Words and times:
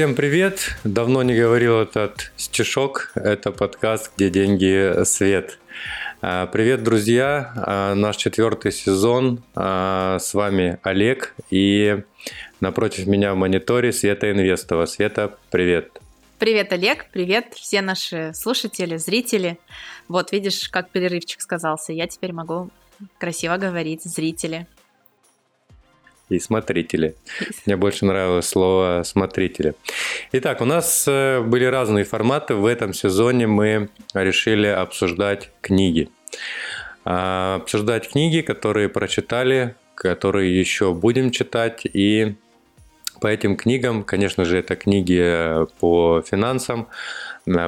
Всем 0.00 0.14
привет! 0.14 0.76
Давно 0.82 1.22
не 1.22 1.34
говорил 1.34 1.78
этот 1.78 2.32
стишок. 2.38 3.12
Это 3.14 3.52
подкаст 3.52 4.12
«Где 4.16 4.30
деньги? 4.30 5.04
Свет». 5.04 5.58
А, 6.22 6.46
привет, 6.46 6.82
друзья! 6.82 7.52
А, 7.54 7.94
наш 7.94 8.16
четвертый 8.16 8.72
сезон. 8.72 9.42
А, 9.54 10.16
с 10.18 10.32
вами 10.32 10.78
Олег 10.84 11.34
и 11.50 12.02
напротив 12.60 13.08
меня 13.08 13.34
в 13.34 13.36
мониторе 13.36 13.92
Света 13.92 14.30
Инвестова. 14.30 14.86
Света, 14.86 15.36
привет! 15.50 16.00
Привет, 16.38 16.72
Олег, 16.72 17.10
привет 17.12 17.52
все 17.52 17.82
наши 17.82 18.32
слушатели, 18.34 18.96
зрители. 18.96 19.58
Вот, 20.08 20.32
видишь, 20.32 20.70
как 20.70 20.88
перерывчик 20.88 21.42
сказался. 21.42 21.92
Я 21.92 22.06
теперь 22.06 22.32
могу 22.32 22.70
красиво 23.18 23.58
говорить, 23.58 24.04
зрители 24.04 24.66
и 26.30 26.38
смотрители. 26.38 27.14
Мне 27.66 27.76
больше 27.76 28.06
нравилось 28.06 28.48
слово 28.48 29.02
смотрители. 29.04 29.74
Итак, 30.32 30.60
у 30.60 30.64
нас 30.64 31.04
э, 31.06 31.40
были 31.40 31.64
разные 31.64 32.04
форматы. 32.04 32.54
В 32.54 32.66
этом 32.66 32.94
сезоне 32.94 33.46
мы 33.46 33.88
решили 34.14 34.68
обсуждать 34.68 35.50
книги. 35.60 36.08
А, 37.04 37.56
обсуждать 37.56 38.08
книги, 38.10 38.40
которые 38.40 38.88
прочитали, 38.88 39.74
которые 39.94 40.58
еще 40.58 40.94
будем 40.94 41.30
читать. 41.30 41.82
И 41.84 42.34
по 43.20 43.26
этим 43.26 43.56
книгам, 43.56 44.02
конечно 44.02 44.44
же, 44.44 44.58
это 44.58 44.76
книги 44.76 45.66
по 45.78 46.22
финансам, 46.22 46.88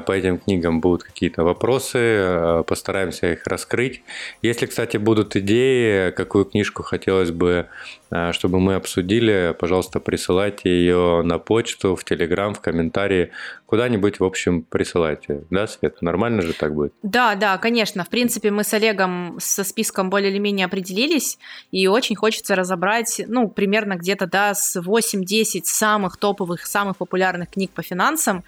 по 0.06 0.12
этим 0.12 0.38
книгам 0.38 0.80
будут 0.80 1.02
какие-то 1.02 1.44
вопросы, 1.44 1.98
э, 1.98 2.64
постараемся 2.66 3.32
их 3.32 3.46
раскрыть. 3.46 4.02
Если, 4.42 4.66
кстати, 4.66 4.96
будут 4.96 5.36
идеи, 5.36 6.10
какую 6.10 6.44
книжку 6.44 6.82
хотелось 6.82 7.30
бы, 7.30 7.66
э, 8.10 8.32
чтобы 8.32 8.60
мы 8.60 8.74
обсудили, 8.74 9.54
пожалуйста, 9.58 10.00
присылайте 10.00 10.70
ее 10.70 11.22
на 11.22 11.38
почту, 11.38 11.96
в 11.96 12.04
Телеграм, 12.04 12.54
в 12.54 12.60
комментарии, 12.60 13.30
куда-нибудь, 13.66 14.20
в 14.20 14.24
общем, 14.24 14.62
присылайте. 14.62 15.44
Да, 15.50 15.66
Свет? 15.66 16.02
Нормально 16.02 16.42
же 16.42 16.52
так 16.52 16.74
будет? 16.74 16.92
Да, 17.02 17.34
да, 17.34 17.58
конечно. 17.58 18.04
В 18.04 18.08
принципе, 18.08 18.50
мы 18.50 18.64
с 18.64 18.74
Олегом 18.74 19.38
со 19.40 19.64
списком 19.64 20.10
более 20.10 20.30
или 20.30 20.38
менее 20.38 20.66
определились, 20.66 21.38
и 21.70 21.86
очень 21.86 22.16
хочется 22.16 22.54
разобрать, 22.54 23.22
ну, 23.26 23.48
примерно 23.48 23.96
где-то, 23.96 24.26
да, 24.26 24.54
с 24.54 24.78
8-10 24.80 25.62
самых 25.64 26.16
топовых, 26.18 26.66
самых 26.66 26.98
популярных 26.98 27.50
книг 27.50 27.70
по 27.70 27.82
финансам, 27.82 28.44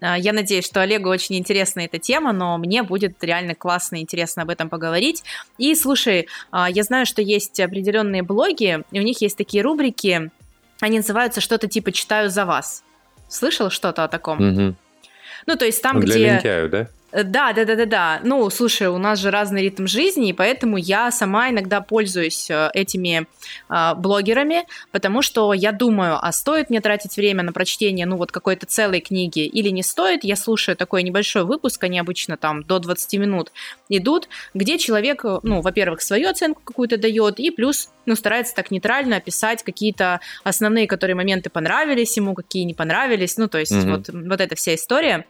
я 0.00 0.32
надеюсь, 0.32 0.66
что 0.66 0.80
Олегу 0.80 1.08
очень 1.08 1.36
интересна 1.36 1.80
эта 1.80 1.98
тема, 1.98 2.32
но 2.32 2.58
мне 2.58 2.82
будет 2.82 3.22
реально 3.22 3.54
классно 3.54 3.96
и 3.96 4.00
интересно 4.00 4.42
об 4.42 4.50
этом 4.50 4.68
поговорить. 4.68 5.22
И 5.58 5.74
слушай, 5.74 6.28
а, 6.50 6.68
я 6.68 6.82
знаю, 6.82 7.06
что 7.06 7.22
есть 7.22 7.60
определенные 7.60 8.22
блоги, 8.22 8.82
и 8.90 9.00
у 9.00 9.02
них 9.02 9.20
есть 9.20 9.36
такие 9.36 9.62
рубрики, 9.62 10.30
они 10.80 10.96
называются 10.96 11.40
что-то 11.40 11.68
типа 11.68 11.92
«Читаю 11.92 12.30
за 12.30 12.44
вас». 12.44 12.82
Слышал 13.28 13.70
что-то 13.70 14.02
о 14.04 14.08
таком? 14.08 14.38
Угу. 14.40 14.74
Ну, 15.46 15.56
то 15.56 15.64
есть 15.64 15.80
там, 15.80 16.00
Для 16.00 16.14
где... 16.14 16.24
лентяю, 16.26 16.68
да? 16.68 16.88
Э, 17.12 17.22
да, 17.24 17.52
да, 17.52 17.64
да, 17.64 17.76
да, 17.76 17.86
да. 17.86 18.20
Ну, 18.24 18.48
слушай, 18.50 18.88
у 18.88 18.98
нас 18.98 19.18
же 19.18 19.30
разный 19.30 19.62
ритм 19.62 19.86
жизни, 19.86 20.30
и 20.30 20.32
поэтому 20.32 20.76
я 20.76 21.10
сама 21.10 21.50
иногда 21.50 21.80
пользуюсь 21.80 22.50
э, 22.50 22.70
этими 22.74 23.26
э, 23.68 23.94
блогерами, 23.96 24.64
потому 24.90 25.22
что 25.22 25.52
я 25.52 25.72
думаю, 25.72 26.18
а 26.20 26.32
стоит 26.32 26.70
мне 26.70 26.80
тратить 26.80 27.16
время 27.16 27.42
на 27.42 27.52
прочтение, 27.52 28.06
ну, 28.06 28.16
вот 28.16 28.32
какой-то 28.32 28.66
целой 28.66 29.00
книги 29.00 29.40
или 29.40 29.68
не 29.68 29.82
стоит. 29.82 30.24
Я 30.24 30.36
слушаю 30.36 30.76
такой 30.76 31.02
небольшой 31.02 31.44
выпуск, 31.44 31.84
они 31.84 31.98
обычно 31.98 32.36
там 32.36 32.62
до 32.62 32.78
20 32.78 33.20
минут 33.20 33.52
идут, 33.88 34.28
где 34.54 34.78
человек, 34.78 35.24
э, 35.24 35.40
ну, 35.42 35.60
во-первых, 35.60 36.02
свою 36.02 36.30
оценку 36.30 36.62
какую-то 36.64 36.96
дает, 36.96 37.38
и 37.38 37.50
плюс, 37.50 37.90
ну, 38.06 38.16
старается 38.16 38.54
так 38.54 38.70
нейтрально 38.70 39.16
описать 39.16 39.62
какие-то 39.62 40.20
основные, 40.44 40.86
которые 40.86 41.14
моменты 41.14 41.50
понравились 41.50 42.16
ему, 42.16 42.34
какие 42.34 42.64
не 42.64 42.74
понравились, 42.74 43.36
ну, 43.36 43.48
то 43.48 43.58
есть 43.58 43.72
mm-hmm. 43.72 43.96
вот, 43.96 44.28
вот 44.28 44.40
эта 44.40 44.54
вся 44.54 44.74
история. 44.74 45.26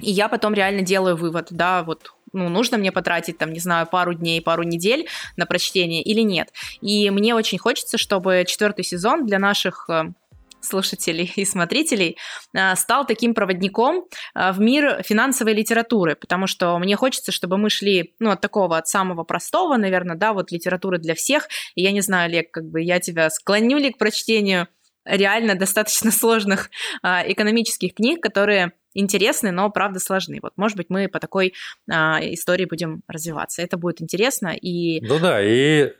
И 0.00 0.10
я 0.10 0.28
потом 0.28 0.54
реально 0.54 0.82
делаю 0.82 1.16
вывод, 1.16 1.48
да, 1.50 1.82
вот 1.82 2.10
ну, 2.34 2.48
нужно 2.48 2.76
мне 2.76 2.92
потратить, 2.92 3.38
там, 3.38 3.52
не 3.52 3.60
знаю, 3.60 3.86
пару 3.86 4.12
дней, 4.12 4.42
пару 4.42 4.64
недель 4.64 5.08
на 5.36 5.46
прочтение 5.46 6.02
или 6.02 6.20
нет. 6.20 6.52
И 6.80 7.08
мне 7.10 7.34
очень 7.34 7.58
хочется, 7.58 7.96
чтобы 7.96 8.44
четвертый 8.46 8.84
сезон 8.84 9.24
для 9.24 9.38
наших 9.38 9.88
э, 9.88 10.12
слушателей 10.60 11.32
и 11.36 11.44
смотрителей 11.44 12.18
э, 12.52 12.74
стал 12.74 13.06
таким 13.06 13.34
проводником 13.34 14.06
э, 14.34 14.50
в 14.50 14.58
мир 14.60 15.02
финансовой 15.04 15.54
литературы, 15.54 16.16
потому 16.16 16.48
что 16.48 16.76
мне 16.78 16.96
хочется, 16.96 17.30
чтобы 17.30 17.56
мы 17.56 17.70
шли, 17.70 18.14
ну, 18.18 18.30
от 18.30 18.40
такого, 18.40 18.76
от 18.76 18.88
самого 18.88 19.22
простого, 19.22 19.76
наверное, 19.76 20.16
да, 20.16 20.32
вот 20.32 20.50
литературы 20.50 20.98
для 20.98 21.14
всех. 21.14 21.48
И 21.76 21.82
я 21.82 21.92
не 21.92 22.00
знаю, 22.00 22.26
Олег, 22.26 22.50
как 22.50 22.64
бы 22.64 22.82
я 22.82 22.98
тебя 22.98 23.30
склоню 23.30 23.78
ли 23.78 23.92
к 23.92 23.98
прочтению 23.98 24.66
реально 25.04 25.54
достаточно 25.54 26.10
сложных 26.10 26.70
экономических 27.02 27.94
книг, 27.94 28.20
которые 28.20 28.72
интересны, 28.94 29.50
но 29.50 29.70
правда 29.70 30.00
сложны. 30.00 30.38
Вот, 30.42 30.52
может 30.56 30.76
быть, 30.76 30.88
мы 30.88 31.08
по 31.08 31.20
такой 31.20 31.54
а, 31.90 32.18
истории 32.22 32.64
будем 32.64 33.02
развиваться. 33.08 33.62
Это 33.62 33.76
будет 33.76 34.00
интересно 34.00 34.48
и. 34.48 35.00
Ну 35.06 35.18
да, 35.18 35.42
и 35.42 35.92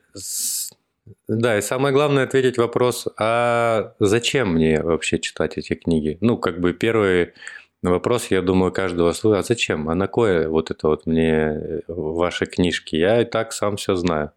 да, 1.28 1.58
и 1.58 1.62
самое 1.62 1.92
главное 1.92 2.24
ответить 2.24 2.56
вопрос, 2.56 3.08
а 3.18 3.94
зачем 3.98 4.54
мне 4.54 4.82
вообще 4.82 5.18
читать 5.18 5.58
эти 5.58 5.74
книги? 5.74 6.16
Ну, 6.20 6.38
как 6.38 6.60
бы 6.60 6.72
первый 6.72 7.34
вопрос, 7.82 8.28
я 8.30 8.40
думаю, 8.40 8.72
каждого 8.72 9.12
слушает, 9.12 9.44
а 9.44 9.46
зачем? 9.46 9.88
А 9.88 9.94
на 9.94 10.06
кое 10.06 10.48
вот 10.48 10.70
это 10.70 10.88
вот 10.88 11.06
мне 11.06 11.82
ваши 11.88 12.46
книжки? 12.46 12.96
Я 12.96 13.20
и 13.20 13.24
так 13.24 13.52
сам 13.52 13.76
все 13.76 13.96
знаю. 13.96 14.32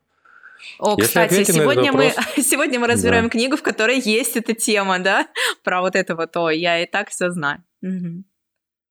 О, 0.79 0.95
Если 0.97 1.05
кстати, 1.05 1.43
сегодня, 1.43 1.91
вопрос... 1.91 2.15
мы, 2.35 2.43
сегодня 2.43 2.79
мы 2.79 2.87
разбираем 2.87 3.25
да. 3.25 3.29
книгу, 3.29 3.55
в 3.55 3.63
которой 3.63 3.99
есть 3.99 4.35
эта 4.35 4.53
тема, 4.53 4.99
да, 4.99 5.27
про 5.63 5.81
вот 5.81 5.95
это 5.95 6.15
вот, 6.15 6.35
о, 6.35 6.49
я 6.49 6.81
и 6.81 6.85
так 6.85 7.09
все 7.09 7.29
знаю. 7.29 7.63
Угу. 7.81 8.23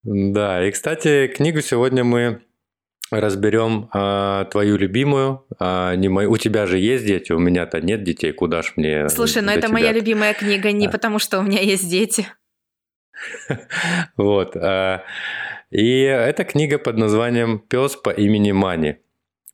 Да, 0.06 0.64
и, 0.64 0.70
кстати, 0.70 1.26
книгу 1.26 1.60
сегодня 1.60 2.04
мы 2.04 2.40
разберем 3.10 3.88
а, 3.92 4.44
твою 4.44 4.76
любимую, 4.76 5.44
а, 5.58 5.96
не 5.96 6.08
мою. 6.08 6.30
У 6.30 6.36
тебя 6.36 6.66
же 6.66 6.78
есть 6.78 7.04
дети, 7.04 7.32
у 7.32 7.40
меня-то 7.40 7.80
нет 7.80 8.04
детей, 8.04 8.32
куда 8.32 8.62
ж 8.62 8.74
мне? 8.76 9.08
Слушай, 9.08 9.42
но 9.42 9.50
это 9.50 9.62
тебя? 9.62 9.72
моя 9.72 9.92
любимая 9.92 10.32
книга 10.32 10.70
не 10.70 10.86
а. 10.86 10.90
потому, 10.90 11.18
что 11.18 11.40
у 11.40 11.42
меня 11.42 11.60
есть 11.60 11.90
дети. 11.90 12.26
Вот. 14.16 14.56
А, 14.56 15.02
и 15.70 16.02
эта 16.02 16.44
книга 16.44 16.78
под 16.78 16.98
названием 16.98 17.58
"Пес 17.58 17.96
по 17.96 18.10
имени 18.10 18.52
Мани". 18.52 18.98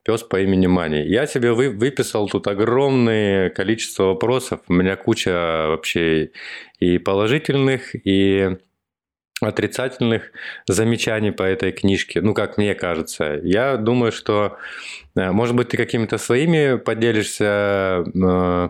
Пес 0.04 0.22
по 0.22 0.38
имени 0.38 0.66
Мани. 0.66 1.02
Я 1.06 1.26
себе 1.26 1.52
вы, 1.52 1.70
выписал 1.70 2.28
тут 2.28 2.46
огромное 2.46 3.48
количество 3.48 4.04
вопросов. 4.04 4.60
У 4.68 4.74
меня 4.74 4.96
куча 4.96 5.30
вообще 5.68 6.32
и 6.78 6.98
положительных, 6.98 7.94
и 7.94 8.58
отрицательных 9.48 10.30
замечаний 10.66 11.30
по 11.30 11.42
этой 11.42 11.72
книжке, 11.72 12.20
ну, 12.20 12.34
как 12.34 12.58
мне 12.58 12.74
кажется. 12.74 13.40
Я 13.42 13.76
думаю, 13.76 14.12
что, 14.12 14.56
э, 15.16 15.30
может 15.30 15.54
быть, 15.56 15.68
ты 15.68 15.76
какими-то 15.76 16.18
своими 16.18 16.76
поделишься 16.76 18.04
э, 18.04 18.68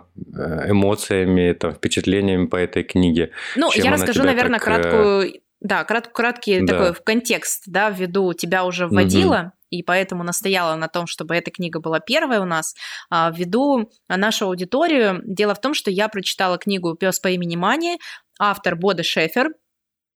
эмоциями, 0.69 1.53
там, 1.53 1.73
впечатлениями 1.73 2.47
по 2.47 2.57
этой 2.57 2.83
книге. 2.83 3.31
Ну, 3.57 3.71
я 3.75 3.93
расскажу, 3.93 4.23
наверное, 4.25 4.59
так... 4.59 4.69
Э, 4.69 4.81
краткую, 4.81 5.33
да, 5.63 5.85
крат, 5.85 6.09
краткий 6.09 6.61
да. 6.61 6.73
такой 6.73 6.93
в 6.93 7.03
контекст, 7.05 7.65
да, 7.67 7.91
введу, 7.91 8.33
тебя 8.33 8.65
уже 8.65 8.89
вводила, 8.89 9.39
угу. 9.39 9.53
и 9.71 9.83
поэтому 9.83 10.25
настояла 10.25 10.75
на 10.75 10.89
том, 10.89 11.07
чтобы 11.07 11.37
эта 11.37 11.51
книга 11.51 11.81
была 11.81 12.01
первой 12.01 12.39
у 12.39 12.45
нас. 12.45 12.75
А, 13.11 13.31
введу 13.31 13.91
нашу 14.09 14.47
аудиторию. 14.47 15.21
Дело 15.25 15.55
в 15.55 15.61
том, 15.61 15.75
что 15.75 15.91
я 15.91 16.09
прочитала 16.09 16.59
книгу 16.59 16.95
«Пес 16.95 17.21
по 17.21 17.29
имени 17.29 17.55
Мани», 17.57 17.99
автор 18.41 18.75
Бода 18.75 19.05
Шефер, 19.05 19.51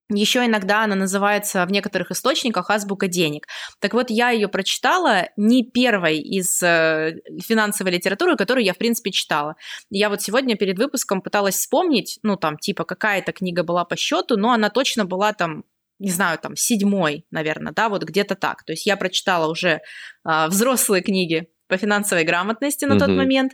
еще 0.09 0.44
иногда 0.47 0.84
она 0.84 0.95
называется 0.95 1.65
в 1.66 1.72
некоторых 1.72 2.10
источниках 2.10 2.71
азбука 2.71 3.09
денег. 3.09 3.47
Так 3.81 3.95
вот, 3.95 4.10
я 4.10 4.31
ее 4.31 4.48
прочитала 4.48 5.28
не 5.36 5.65
первой 5.65 6.19
из 6.19 6.63
э, 6.63 7.16
финансовой 7.42 7.92
литературы, 7.92 8.36
которую 8.36 8.65
я, 8.65 8.72
в 8.72 8.78
принципе, 8.78 9.10
читала. 9.10 9.57
Я 9.91 10.09
вот 10.09 10.22
сегодня 10.22 10.57
перед 10.57 10.78
выпуском 10.78 11.22
пыталась 11.22 11.57
вспомнить, 11.57 12.21
ну, 12.22 12.36
там, 12.36 12.57
типа, 12.57 12.84
какая-то 12.84 13.33
книга 13.33 13.65
была 13.65 13.84
по 13.84 13.97
счету, 13.97 14.36
но 14.36 14.53
она 14.53 14.71
точно 14.71 15.04
была 15.04 15.33
там 15.33 15.65
не 15.98 16.10
знаю, 16.10 16.39
там, 16.39 16.57
седьмой, 16.57 17.25
наверное, 17.31 17.72
да, 17.72 17.89
вот 17.89 18.04
где-то 18.04 18.34
так. 18.34 18.65
То 18.65 18.72
есть 18.72 18.84
я 18.84 18.98
прочитала 18.98 19.51
уже 19.51 19.81
э, 20.28 20.47
взрослые 20.48 21.03
книги 21.03 21.48
по 21.69 21.78
финансовой 21.78 22.25
грамотности 22.25 22.84
на 22.84 22.92
mm-hmm. 22.92 22.98
тот 22.98 23.09
момент, 23.09 23.53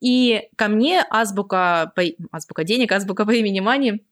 и 0.00 0.48
ко 0.56 0.68
мне 0.68 1.04
азбука, 1.10 1.92
по, 1.96 2.02
азбука 2.30 2.64
денег, 2.64 2.92
азбука 2.92 3.24
по 3.24 3.32
имени 3.32 3.60
Мани 3.60 4.04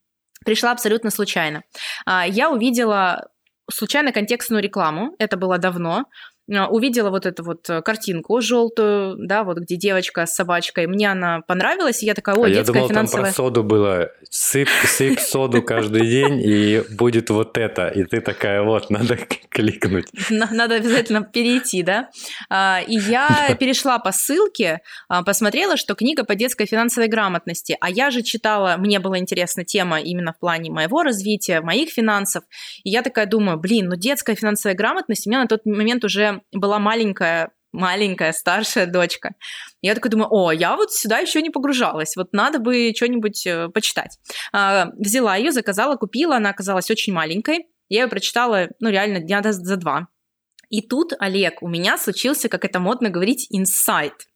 пришла 0.45 0.71
абсолютно 0.71 1.11
случайно. 1.11 1.63
А, 2.05 2.25
я 2.25 2.49
увидела 2.49 3.29
случайно 3.69 4.11
контекстную 4.11 4.61
рекламу, 4.61 5.15
это 5.19 5.37
было 5.37 5.57
давно, 5.57 6.05
увидела 6.47 7.09
вот 7.09 7.25
эту 7.25 7.43
вот 7.43 7.69
э, 7.69 7.81
картинку 7.81 8.39
желтую, 8.39 9.17
да, 9.19 9.43
вот 9.43 9.57
где 9.57 9.75
девочка 9.75 10.25
с 10.25 10.33
собачкой. 10.33 10.87
Мне 10.87 11.11
она 11.11 11.41
понравилась, 11.41 12.03
и 12.03 12.05
я 12.05 12.13
такая, 12.13 12.35
о, 12.35 12.43
а 12.43 12.49
детская 12.49 12.59
я 12.59 12.63
думал, 12.73 12.89
финансовая... 12.89 13.25
там 13.25 13.33
про 13.33 13.35
соду 13.35 13.63
было. 13.63 14.11
Сыпь, 14.29 14.69
сыпь 14.85 15.19
соду 15.19 15.61
каждый 15.61 16.07
день, 16.07 16.41
и 16.41 16.83
будет 16.91 17.29
вот 17.29 17.57
это. 17.57 17.87
И 17.89 18.03
ты 18.03 18.21
такая, 18.21 18.61
вот, 18.63 18.89
надо 18.89 19.17
кликнуть. 19.49 20.07
Надо 20.29 20.75
обязательно 20.75 21.21
перейти, 21.21 21.83
да. 21.83 22.09
А, 22.49 22.81
и 22.85 22.95
я 22.95 23.55
перешла 23.59 23.99
по 23.99 24.11
ссылке, 24.11 24.81
а, 25.09 25.23
посмотрела, 25.23 25.77
что 25.77 25.95
книга 25.95 26.23
по 26.23 26.35
детской 26.35 26.65
финансовой 26.65 27.09
грамотности. 27.09 27.75
А 27.81 27.89
я 27.89 28.09
же 28.09 28.21
читала, 28.21 28.75
мне 28.77 28.99
была 28.99 29.19
интересна 29.19 29.65
тема 29.65 29.99
именно 29.99 30.33
в 30.33 30.39
плане 30.39 30.71
моего 30.71 31.03
развития, 31.03 31.61
моих 31.61 31.89
финансов. 31.89 32.43
И 32.83 32.89
я 32.89 33.01
такая 33.01 33.25
думаю, 33.25 33.57
блин, 33.57 33.89
ну 33.89 33.95
детская 33.95 34.35
финансовая 34.35 34.75
грамотность 34.75 35.27
у 35.27 35.29
меня 35.29 35.41
на 35.41 35.47
тот 35.47 35.65
момент 35.65 36.05
уже 36.05 36.36
была 36.51 36.79
маленькая 36.79 37.51
маленькая 37.73 38.31
старшая 38.31 38.87
дочка. 38.87 39.35
Я 39.81 39.93
такая 39.93 40.09
думаю, 40.09 40.29
о, 40.31 40.51
я 40.51 40.75
вот 40.75 40.91
сюда 40.93 41.19
еще 41.19 41.41
не 41.41 41.49
погружалась, 41.49 42.15
вот 42.15 42.33
надо 42.33 42.59
бы 42.59 42.91
что-нибудь 42.95 43.45
э, 43.45 43.69
почитать. 43.69 44.17
А, 44.51 44.87
взяла 44.97 45.35
ее, 45.35 45.51
заказала, 45.51 45.95
купила, 45.95 46.37
она 46.37 46.49
оказалась 46.49 46.89
очень 46.89 47.13
маленькой. 47.13 47.67
Я 47.89 48.03
ее 48.03 48.07
прочитала, 48.07 48.69
ну, 48.79 48.89
реально, 48.89 49.19
дня 49.19 49.41
за 49.43 49.77
два. 49.77 50.07
И 50.69 50.81
тут, 50.81 51.13
Олег, 51.19 51.61
у 51.61 51.67
меня 51.67 51.97
случился, 51.97 52.49
как 52.49 52.65
это 52.65 52.79
модно 52.79 53.09
говорить, 53.09 53.47
инсайт. 53.49 54.27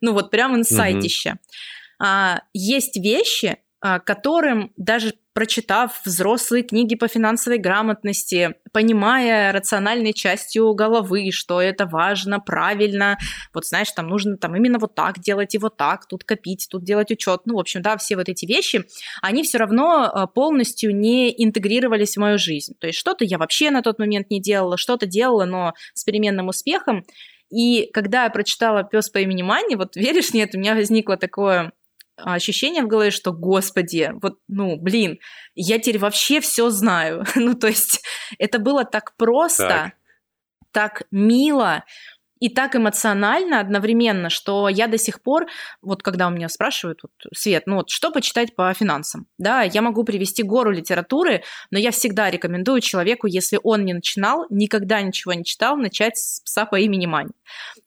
Ну 0.00 0.12
вот 0.12 0.30
прям 0.30 0.56
инсайтище. 0.56 1.30
Mm-hmm. 1.30 2.04
А, 2.06 2.42
есть 2.52 2.96
вещи, 2.96 3.58
а, 3.80 3.98
которым 3.98 4.72
даже 4.76 5.14
прочитав 5.34 6.00
взрослые 6.04 6.62
книги 6.62 6.94
по 6.94 7.08
финансовой 7.08 7.58
грамотности, 7.58 8.54
понимая 8.72 9.52
рациональной 9.52 10.12
частью 10.12 10.72
головы, 10.74 11.30
что 11.32 11.60
это 11.60 11.86
важно, 11.86 12.38
правильно, 12.38 13.18
вот 13.52 13.66
знаешь, 13.66 13.90
там 13.90 14.06
нужно 14.06 14.36
там 14.36 14.54
именно 14.54 14.78
вот 14.78 14.94
так 14.94 15.18
делать 15.18 15.54
и 15.54 15.58
вот 15.58 15.76
так, 15.76 16.06
тут 16.06 16.22
копить, 16.22 16.68
тут 16.70 16.84
делать 16.84 17.10
учет, 17.10 17.42
ну, 17.46 17.56
в 17.56 17.58
общем, 17.58 17.82
да, 17.82 17.96
все 17.96 18.16
вот 18.16 18.28
эти 18.28 18.46
вещи, 18.46 18.84
они 19.22 19.42
все 19.42 19.58
равно 19.58 20.04
а, 20.04 20.26
полностью 20.28 20.96
не 20.96 21.34
интегрировались 21.44 22.16
в 22.16 22.20
мою 22.20 22.38
жизнь. 22.38 22.74
То 22.78 22.86
есть 22.86 22.98
что-то 22.98 23.24
я 23.24 23.36
вообще 23.36 23.70
на 23.70 23.82
тот 23.82 23.98
момент 23.98 24.30
не 24.30 24.40
делала, 24.40 24.76
что-то 24.76 25.06
делала, 25.06 25.44
но 25.44 25.74
с 25.94 26.04
переменным 26.04 26.48
успехом. 26.48 27.04
И 27.50 27.90
когда 27.92 28.24
я 28.24 28.30
прочитала 28.30 28.84
«Пес 28.84 29.10
по 29.10 29.18
имени 29.18 29.42
Манни», 29.42 29.74
вот 29.74 29.96
веришь, 29.96 30.32
нет, 30.32 30.54
у 30.54 30.58
меня 30.58 30.74
возникло 30.74 31.16
такое 31.16 31.72
ощущение 32.16 32.82
в 32.82 32.88
голове, 32.88 33.10
что, 33.10 33.32
господи, 33.32 34.12
вот, 34.22 34.38
ну, 34.48 34.76
блин, 34.76 35.18
я 35.54 35.78
теперь 35.78 35.98
вообще 35.98 36.40
все 36.40 36.70
знаю. 36.70 37.24
ну, 37.34 37.54
то 37.54 37.66
есть 37.66 38.02
это 38.38 38.58
было 38.58 38.84
так 38.84 39.16
просто, 39.16 39.68
так, 39.68 39.94
так 40.72 41.02
мило 41.10 41.84
и 42.40 42.48
так 42.50 42.76
эмоционально 42.76 43.60
одновременно, 43.60 44.28
что 44.28 44.68
я 44.68 44.86
до 44.86 44.98
сих 44.98 45.22
пор, 45.22 45.46
вот 45.80 46.02
когда 46.02 46.26
у 46.26 46.30
меня 46.30 46.48
спрашивают, 46.48 47.00
вот, 47.02 47.12
Свет, 47.34 47.62
ну 47.66 47.76
вот 47.76 47.88
что 47.88 48.10
почитать 48.10 48.54
по 48.54 48.72
финансам? 48.74 49.26
Да, 49.38 49.62
я 49.62 49.80
могу 49.80 50.04
привести 50.04 50.42
гору 50.42 50.70
литературы, 50.70 51.42
но 51.70 51.78
я 51.78 51.90
всегда 51.90 52.30
рекомендую 52.30 52.82
человеку, 52.82 53.26
если 53.26 53.58
он 53.62 53.84
не 53.84 53.94
начинал, 53.94 54.46
никогда 54.50 55.00
ничего 55.00 55.32
не 55.32 55.44
читал, 55.44 55.76
начать 55.76 56.18
с 56.18 56.40
пса 56.40 56.66
по 56.66 56.76
имени 56.78 57.06
Мань. 57.06 57.30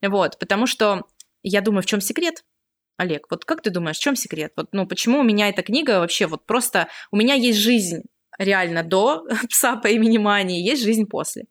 Вот, 0.01 0.39
потому 0.39 0.65
что 0.65 1.03
я 1.44 1.62
думаю, 1.62 1.83
в 1.83 1.85
чем 1.85 2.01
секрет? 2.01 2.44
Олег, 2.97 3.27
вот 3.29 3.45
как 3.45 3.61
ты 3.61 3.69
думаешь, 3.69 3.97
в 3.97 4.01
чем 4.01 4.15
секрет? 4.15 4.53
Вот, 4.55 4.69
ну, 4.71 4.88
почему 4.88 5.19
у 5.19 5.23
меня 5.23 5.49
эта 5.49 5.61
книга 5.61 5.99
вообще 5.99 6.25
вот 6.25 6.45
просто... 6.45 6.88
У 7.11 7.17
меня 7.17 7.35
есть 7.35 7.59
жизнь 7.59 8.01
реально 8.39 8.83
до 8.83 9.25
пса 9.49 9.75
по 9.75 9.88
имени 9.88 10.17
Мани, 10.17 10.61
есть 10.61 10.83
жизнь 10.83 11.05
после. 11.05 11.45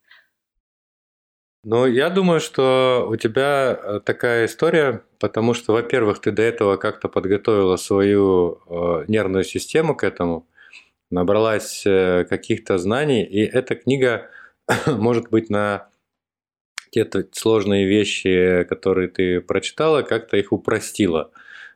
Ну, 1.69 1.87
я 1.87 2.11
думаю, 2.11 2.39
что 2.41 3.09
у 3.11 3.17
тебя 3.17 3.77
э, 3.77 4.01
такая 4.05 4.47
история, 4.47 5.03
потому 5.19 5.53
что, 5.53 5.73
во-первых, 5.73 6.21
ты 6.21 6.31
до 6.31 6.43
этого 6.43 6.77
как-то 6.77 7.09
подготовила 7.09 7.77
свою 7.77 8.61
э, 8.69 9.05
нервную 9.09 9.43
систему 9.43 9.97
к 9.97 10.05
этому, 10.05 10.47
набралась 11.11 11.85
э, 11.85 12.25
каких-то 12.29 12.79
знаний, 12.79 13.25
и 13.25 13.41
эта 13.41 13.75
книга 13.75 14.31
может 14.87 15.29
быть 15.31 15.51
на 15.51 15.89
те 17.05 17.25
сложные 17.33 17.87
вещи, 17.87 18.65
которые 18.69 19.09
ты 19.09 19.41
прочитала, 19.41 20.03
как-то 20.03 20.37
их 20.37 20.53
упростила. 20.53 21.31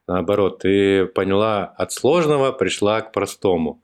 Наоборот, 0.06 0.60
ты 0.60 1.06
поняла 1.06 1.64
от 1.64 1.92
сложного, 1.92 2.52
пришла 2.52 3.00
к 3.00 3.12
простому 3.12 3.82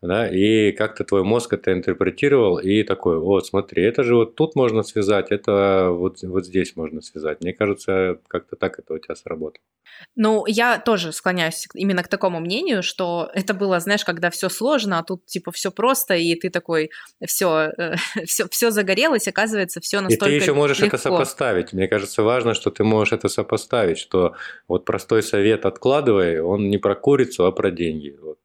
да, 0.00 0.28
и 0.28 0.70
как-то 0.72 1.04
твой 1.04 1.24
мозг 1.24 1.52
это 1.52 1.72
интерпретировал, 1.72 2.58
и 2.58 2.84
такой, 2.84 3.18
вот, 3.18 3.46
смотри, 3.46 3.82
это 3.82 4.04
же 4.04 4.14
вот 4.14 4.36
тут 4.36 4.54
можно 4.54 4.82
связать, 4.82 5.32
это 5.32 5.88
вот, 5.90 6.22
вот 6.22 6.46
здесь 6.46 6.76
можно 6.76 7.02
связать. 7.02 7.40
Мне 7.40 7.52
кажется, 7.52 8.20
как-то 8.28 8.54
так 8.54 8.78
это 8.78 8.94
у 8.94 8.98
тебя 8.98 9.16
сработало. 9.16 9.62
Ну, 10.14 10.44
я 10.46 10.78
тоже 10.78 11.12
склоняюсь 11.12 11.66
именно 11.74 12.04
к 12.04 12.08
такому 12.08 12.38
мнению, 12.38 12.82
что 12.84 13.28
это 13.34 13.54
было, 13.54 13.80
знаешь, 13.80 14.04
когда 14.04 14.30
все 14.30 14.48
сложно, 14.48 15.00
а 15.00 15.02
тут 15.02 15.26
типа 15.26 15.50
все 15.50 15.72
просто, 15.72 16.14
и 16.14 16.34
ты 16.36 16.50
такой, 16.50 16.90
все, 17.26 17.72
все, 18.24 18.48
все 18.48 18.70
загорелось, 18.70 19.26
оказывается, 19.26 19.80
все 19.80 20.00
настолько 20.00 20.26
И 20.26 20.38
ты 20.38 20.44
еще 20.44 20.54
можешь 20.54 20.78
легко. 20.78 20.96
это 20.96 21.02
сопоставить. 21.02 21.72
Мне 21.72 21.88
кажется, 21.88 22.22
важно, 22.22 22.54
что 22.54 22.70
ты 22.70 22.84
можешь 22.84 23.12
это 23.12 23.28
сопоставить, 23.28 23.98
что 23.98 24.34
вот 24.68 24.84
простой 24.84 25.24
совет 25.24 25.66
откладывай, 25.66 26.40
он 26.40 26.68
не 26.68 26.78
про 26.78 26.94
курицу, 26.94 27.46
а 27.46 27.52
про 27.52 27.72
деньги. 27.72 28.16
Вот 28.22 28.38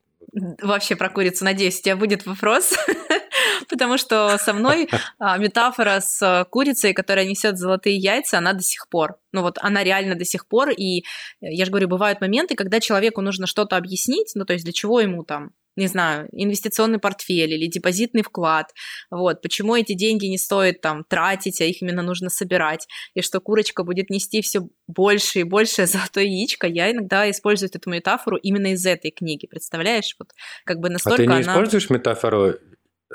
вообще 0.61 0.95
про 0.95 1.09
курицу. 1.09 1.45
Надеюсь, 1.45 1.79
у 1.79 1.83
тебя 1.83 1.95
будет 1.95 2.25
вопрос, 2.25 2.73
потому 3.69 3.97
что 3.97 4.37
со 4.37 4.53
мной 4.53 4.89
а, 5.19 5.37
метафора 5.37 5.99
с 5.99 6.47
курицей, 6.49 6.93
которая 6.93 7.25
несет 7.25 7.57
золотые 7.57 7.97
яйца, 7.97 8.37
она 8.37 8.53
до 8.53 8.63
сих 8.63 8.87
пор. 8.89 9.17
Ну 9.31 9.41
вот 9.41 9.57
она 9.61 9.83
реально 9.83 10.15
до 10.15 10.25
сих 10.25 10.47
пор. 10.47 10.69
И 10.69 11.03
я 11.41 11.65
же 11.65 11.71
говорю, 11.71 11.87
бывают 11.87 12.21
моменты, 12.21 12.55
когда 12.55 12.79
человеку 12.79 13.21
нужно 13.21 13.47
что-то 13.47 13.77
объяснить, 13.77 14.31
ну 14.35 14.45
то 14.45 14.53
есть 14.53 14.65
для 14.65 14.73
чего 14.73 14.99
ему 14.99 15.23
там 15.23 15.51
не 15.75 15.87
знаю, 15.87 16.27
инвестиционный 16.31 16.99
портфель 16.99 17.53
или 17.53 17.67
депозитный 17.67 18.21
вклад, 18.21 18.71
вот, 19.09 19.41
почему 19.41 19.75
эти 19.75 19.93
деньги 19.93 20.25
не 20.25 20.37
стоит 20.37 20.81
там 20.81 21.03
тратить, 21.03 21.61
а 21.61 21.65
их 21.65 21.81
именно 21.81 22.01
нужно 22.01 22.29
собирать, 22.29 22.87
и 23.13 23.21
что 23.21 23.39
курочка 23.39 23.83
будет 23.83 24.09
нести 24.09 24.41
все 24.41 24.67
больше 24.87 25.39
и 25.39 25.43
больше 25.43 25.85
золотое 25.87 26.25
яичко, 26.25 26.67
я 26.67 26.91
иногда 26.91 27.29
использую 27.29 27.69
эту 27.73 27.89
метафору 27.89 28.37
именно 28.37 28.73
из 28.73 28.85
этой 28.85 29.11
книги, 29.11 29.47
представляешь, 29.47 30.15
вот 30.19 30.29
как 30.65 30.79
бы 30.79 30.89
настолько 30.89 31.23
А 31.23 31.25
ты 31.25 31.27
не 31.27 31.33
она... 31.33 31.41
используешь 31.41 31.89
метафору, 31.89 32.53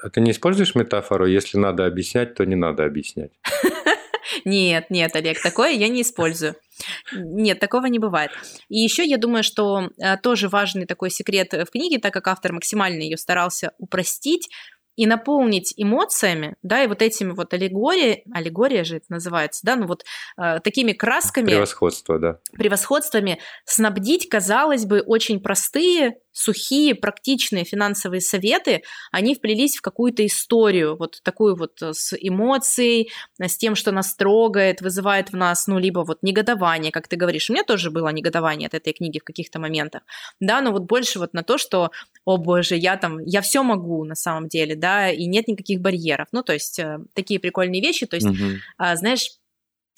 а 0.00 0.10
ты 0.10 0.20
не 0.20 0.30
используешь 0.30 0.74
метафору, 0.74 1.26
если 1.26 1.58
надо 1.58 1.86
объяснять, 1.86 2.34
то 2.34 2.44
не 2.44 2.56
надо 2.56 2.84
объяснять? 2.84 3.32
Нет, 4.44 4.90
нет, 4.90 5.14
Олег, 5.16 5.40
такое 5.42 5.70
я 5.70 5.88
не 5.88 6.02
использую. 6.02 6.54
Нет, 7.12 7.60
такого 7.60 7.86
не 7.86 7.98
бывает. 7.98 8.30
И 8.68 8.78
еще 8.78 9.04
я 9.04 9.18
думаю, 9.18 9.42
что 9.42 9.90
э, 9.98 10.16
тоже 10.18 10.48
важный 10.48 10.86
такой 10.86 11.10
секрет 11.10 11.52
в 11.52 11.66
книге, 11.66 11.98
так 11.98 12.12
как 12.12 12.28
автор 12.28 12.52
максимально 12.52 13.02
ее 13.02 13.16
старался 13.16 13.72
упростить, 13.78 14.48
и 14.98 15.06
наполнить 15.06 15.72
эмоциями, 15.76 16.56
да, 16.64 16.82
и 16.82 16.88
вот 16.88 17.02
этими 17.02 17.30
вот 17.30 17.54
аллегории, 17.54 18.24
аллегория 18.32 18.82
же 18.82 18.96
это 18.96 19.06
называется, 19.10 19.60
да, 19.62 19.76
ну 19.76 19.86
вот 19.86 20.04
э, 20.36 20.58
такими 20.58 20.90
красками. 20.90 21.46
Превосходство, 21.46 22.18
да. 22.18 22.40
Превосходствами 22.54 23.38
снабдить, 23.64 24.28
казалось 24.28 24.86
бы, 24.86 25.00
очень 25.06 25.38
простые 25.38 26.16
сухие, 26.38 26.94
практичные 26.94 27.64
финансовые 27.64 28.20
советы, 28.20 28.82
они 29.10 29.34
вплелись 29.34 29.76
в 29.76 29.82
какую-то 29.82 30.24
историю, 30.24 30.96
вот 30.96 31.20
такую 31.22 31.56
вот 31.56 31.82
э, 31.82 31.92
с 31.92 32.16
эмоцией, 32.20 33.10
с 33.40 33.56
тем, 33.56 33.74
что 33.74 33.92
нас 33.92 34.14
трогает, 34.14 34.80
вызывает 34.80 35.30
в 35.30 35.36
нас, 35.36 35.66
ну, 35.66 35.78
либо 35.78 36.00
вот 36.00 36.18
негодование, 36.22 36.92
как 36.92 37.08
ты 37.08 37.16
говоришь. 37.16 37.50
У 37.50 37.52
меня 37.52 37.64
тоже 37.64 37.90
было 37.90 38.08
негодование 38.08 38.66
от 38.66 38.74
этой 38.74 38.92
книги 38.92 39.18
в 39.18 39.24
каких-то 39.24 39.58
моментах, 39.58 40.02
да, 40.40 40.60
но 40.60 40.72
вот 40.72 40.82
больше 40.82 41.18
вот 41.18 41.34
на 41.34 41.42
то, 41.42 41.58
что, 41.58 41.90
о 42.24 42.36
боже, 42.36 42.76
я 42.76 42.96
там, 42.96 43.18
я 43.20 43.40
все 43.40 43.62
могу 43.62 44.04
на 44.04 44.14
самом 44.14 44.48
деле, 44.48 44.76
да, 44.76 44.87
и 45.10 45.26
нет 45.26 45.48
никаких 45.48 45.80
барьеров. 45.80 46.28
Ну, 46.32 46.42
то 46.42 46.52
есть 46.52 46.78
э, 46.78 46.98
такие 47.14 47.40
прикольные 47.40 47.80
вещи, 47.80 48.06
то 48.06 48.16
есть, 48.16 48.26
угу. 48.26 48.36
знаешь, 48.94 49.38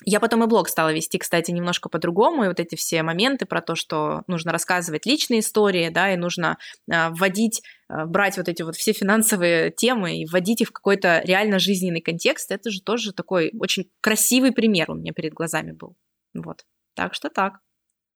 я 0.05 0.21
потом 0.21 0.43
и 0.45 0.47
блог 0.47 0.69
стала 0.69 0.93
вести, 0.93 1.19
кстати, 1.19 1.51
немножко 1.51 1.89
по-другому, 1.89 2.45
и 2.45 2.49
вот 2.49 2.59
эти 2.59 2.75
все 2.75 3.03
моменты 3.03 3.45
про 3.47 3.61
то, 3.61 3.75
что 3.75 4.23
нужно 4.27 4.53
рассказывать 4.53 5.07
личные 5.07 5.41
истории, 5.41 5.91
да, 5.91 6.13
и 6.13 6.17
нужно 6.17 6.57
э, 6.91 7.11
вводить, 7.11 7.63
э, 7.89 8.07
брать 8.07 8.39
вот 8.39 8.49
эти 8.49 8.63
вот 8.63 8.77
все 8.77 8.93
финансовые 8.93 9.71
темы 9.71 10.19
и 10.19 10.27
вводить 10.27 10.63
их 10.63 10.69
в 10.69 10.73
какой-то 10.73 11.21
реально 11.25 11.59
жизненный 11.59 12.01
контекст, 12.01 12.51
это 12.51 12.71
же 12.71 12.83
тоже 12.83 13.13
такой 13.13 13.53
очень 13.59 13.91
красивый 14.01 14.53
пример 14.53 14.91
у 14.91 14.95
меня 14.95 15.13
перед 15.13 15.35
глазами 15.35 15.73
был. 15.73 15.97
Вот. 16.35 16.65
Так 16.95 17.15
что 17.15 17.29
так. 17.29 17.59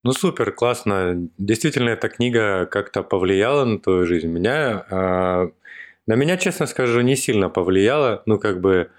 Ну 0.02 0.12
супер, 0.12 0.52
классно. 0.52 1.28
Действительно, 1.38 1.90
эта 1.90 2.08
книга 2.08 2.66
как-то 2.66 3.02
повлияла 3.02 3.64
на 3.64 3.78
твою 3.78 4.06
жизнь. 4.06 4.28
Меня, 4.28 5.50
на 6.06 6.14
меня, 6.14 6.36
честно 6.36 6.66
скажу, 6.66 7.00
не 7.00 7.16
сильно 7.16 7.48
повлияла. 7.48 8.22
Ну 8.26 8.38
как 8.38 8.60
бы, 8.60 8.90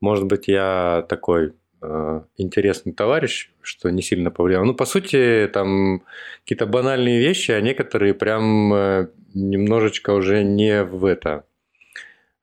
может 0.00 0.26
быть, 0.26 0.48
я 0.48 1.06
такой 1.08 1.52
Э, 1.84 2.20
интересный 2.36 2.92
товарищ, 2.92 3.50
что 3.60 3.90
не 3.90 4.02
сильно 4.02 4.30
повлияло. 4.30 4.64
Ну, 4.64 4.74
по 4.74 4.84
сути, 4.84 5.50
там 5.52 6.04
какие-то 6.42 6.66
банальные 6.66 7.18
вещи, 7.18 7.50
а 7.50 7.60
некоторые 7.60 8.14
прям 8.14 8.72
э, 8.72 9.08
немножечко 9.34 10.10
уже 10.10 10.44
не 10.44 10.84
в 10.84 11.04
это, 11.04 11.44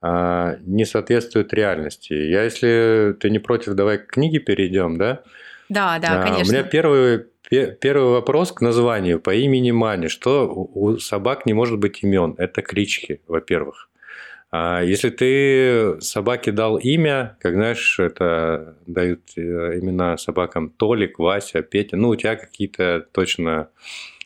а, 0.02 0.58
не 0.66 0.84
соответствует 0.84 1.54
реальности. 1.54 2.12
Я, 2.12 2.44
если 2.44 3.16
ты 3.18 3.30
не 3.30 3.40
против, 3.40 3.76
давай 3.76 4.00
к 4.00 4.08
книге 4.08 4.40
перейдем, 4.40 4.98
да? 4.98 5.24
Да, 5.70 6.00
да, 6.00 6.20
а, 6.20 6.24
конечно. 6.24 6.54
У 6.54 6.58
меня 6.58 6.64
первый, 6.64 7.26
первый 7.50 8.12
вопрос 8.12 8.52
к 8.52 8.60
названию 8.60 9.22
по 9.22 9.34
имени 9.34 9.72
Мани. 9.72 10.10
Что 10.10 10.50
у 10.50 10.98
собак 10.98 11.46
не 11.46 11.54
может 11.54 11.80
быть 11.80 12.04
имен? 12.04 12.36
Это 12.38 12.62
клички, 12.62 13.22
во-первых. 13.26 13.89
А 14.52 14.82
если 14.82 15.10
ты 15.12 16.02
собаке 16.02 16.52
дал 16.52 16.78
имя, 16.78 17.38
как 17.40 17.54
знаешь, 17.54 18.00
это 18.00 18.76
дают 18.88 19.22
э, 19.36 19.42
имена 19.42 20.18
собакам 20.18 20.72
Толик, 20.72 21.20
Вася, 21.20 21.62
Петя, 21.62 21.98
ну 21.98 22.10
у 22.10 22.16
тебя 22.16 22.36
какие-то 22.36 23.06
точно 23.12 23.70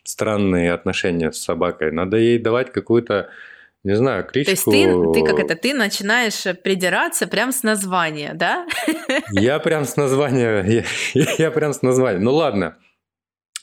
странные 0.04 0.72
отношения 0.72 1.32
с 1.32 1.42
собакой. 1.42 1.92
Надо 1.92 2.18
ей 2.18 2.40
давать 2.40 2.72
какую-то 2.72 3.30
не 3.84 3.98
знаю, 3.98 4.24
кличку... 4.24 4.46
То 4.46 4.52
есть 4.52 4.64
ты, 4.64 5.14
ты 5.14 5.26
как 5.26 5.40
это, 5.40 5.56
ты 5.58 5.74
начинаешь 5.74 6.44
придираться 6.64 7.28
прям 7.28 7.52
с 7.52 7.64
названия, 7.64 8.32
да? 8.34 8.66
Я 9.32 9.60
прям 9.60 9.84
с 9.84 9.98
названия, 9.98 10.86
я, 11.14 11.26
я 11.38 11.52
прям 11.52 11.74
с 11.74 11.82
названия. 11.82 12.20
Ну 12.20 12.34
ладно, 12.34 12.78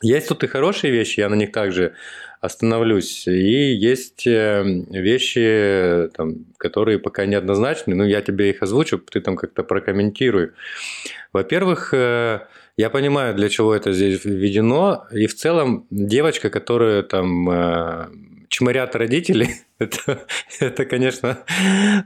есть 0.03 0.29
тут 0.29 0.45
и 0.45 0.47
хорошие 0.47 0.93
вещи, 0.93 1.21
я 1.21 1.31
на 1.31 1.37
них 1.37 1.53
также 1.53 1.95
остановлюсь. 2.41 3.27
И 3.27 3.75
есть 3.75 4.27
э, 4.27 4.63
вещи, 4.91 6.09
там, 6.17 6.47
которые 6.57 6.99
пока 6.99 7.27
неоднозначны, 7.27 7.95
но 7.95 8.05
я 8.05 8.23
тебе 8.23 8.51
их 8.51 8.63
озвучу, 8.63 8.99
ты 8.99 9.21
там 9.21 9.37
как-то 9.37 9.63
прокомментируй. 9.63 10.51
Во-первых, 11.33 11.93
э, 11.93 12.41
я 12.77 12.91
понимаю, 12.91 13.35
для 13.35 13.51
чего 13.51 13.75
это 13.75 13.93
здесь 13.93 14.25
введено, 14.25 15.07
и 15.13 15.27
в 15.27 15.35
целом 15.35 15.87
девочка, 15.91 16.49
которая 16.49 17.03
там 17.03 17.51
э, 17.51 18.09
чморят 18.49 18.97
родители, 18.97 19.49
это, 19.79 20.25
это, 20.61 20.87
конечно, 20.87 21.41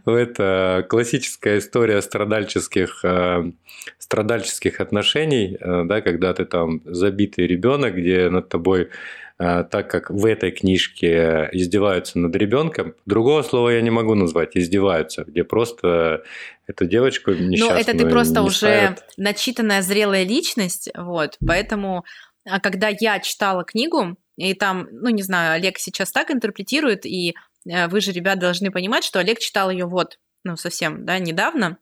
это 0.05 0.85
классическая 0.88 1.59
история 1.59 2.03
страдальческих, 2.03 3.05
страдальческих 3.99 4.81
отношений, 4.81 5.57
да, 5.61 6.00
когда 6.00 6.35
ты 6.35 6.45
там 6.45 6.83
забитый 6.85 7.47
ребенок, 7.47 7.95
где 7.95 8.29
над 8.31 8.49
тобой 8.49 8.88
так 9.37 9.91
как 9.91 10.11
в 10.11 10.25
этой 10.26 10.53
книжке 10.53 11.49
издеваются 11.53 12.19
над 12.19 12.35
ребенком, 12.37 12.95
другого 13.05 13.43
слова 13.43 13.71
я 13.71 13.81
не 13.81 13.91
могу 13.91 14.14
назвать, 14.14 14.57
издеваются, 14.57 15.25
где 15.25 15.43
просто 15.43 16.23
эту 16.67 16.87
девочку 16.87 17.33
несчастную 17.33 17.75
Ну, 17.75 17.81
это 17.81 17.99
ты 17.99 18.09
просто 18.09 18.43
уже 18.43 18.57
ставят. 18.57 19.05
начитанная 19.17 19.83
зрелая 19.83 20.25
личность, 20.25 20.88
вот, 20.97 21.37
поэтому, 21.45 22.05
а 22.45 22.61
когда 22.61 22.88
я 22.88 23.19
читала 23.21 23.64
книгу, 23.64 24.17
и 24.37 24.55
там, 24.55 24.88
ну, 24.91 25.11
не 25.11 25.23
знаю, 25.23 25.55
Олег 25.55 25.79
сейчас 25.79 26.11
так 26.11 26.31
интерпретирует, 26.31 27.07
и 27.07 27.35
э, 27.69 27.88
вы 27.88 28.00
же, 28.00 28.12
ребят, 28.12 28.38
должны 28.38 28.71
понимать, 28.71 29.05
что 29.05 29.21
Олег 29.21 29.38
читал 29.38 29.71
ее 29.71 29.87
вот, 29.87 30.19
ну, 30.45 30.57
совсем, 30.57 31.05
да, 31.05 31.19
недавно, 31.19 31.79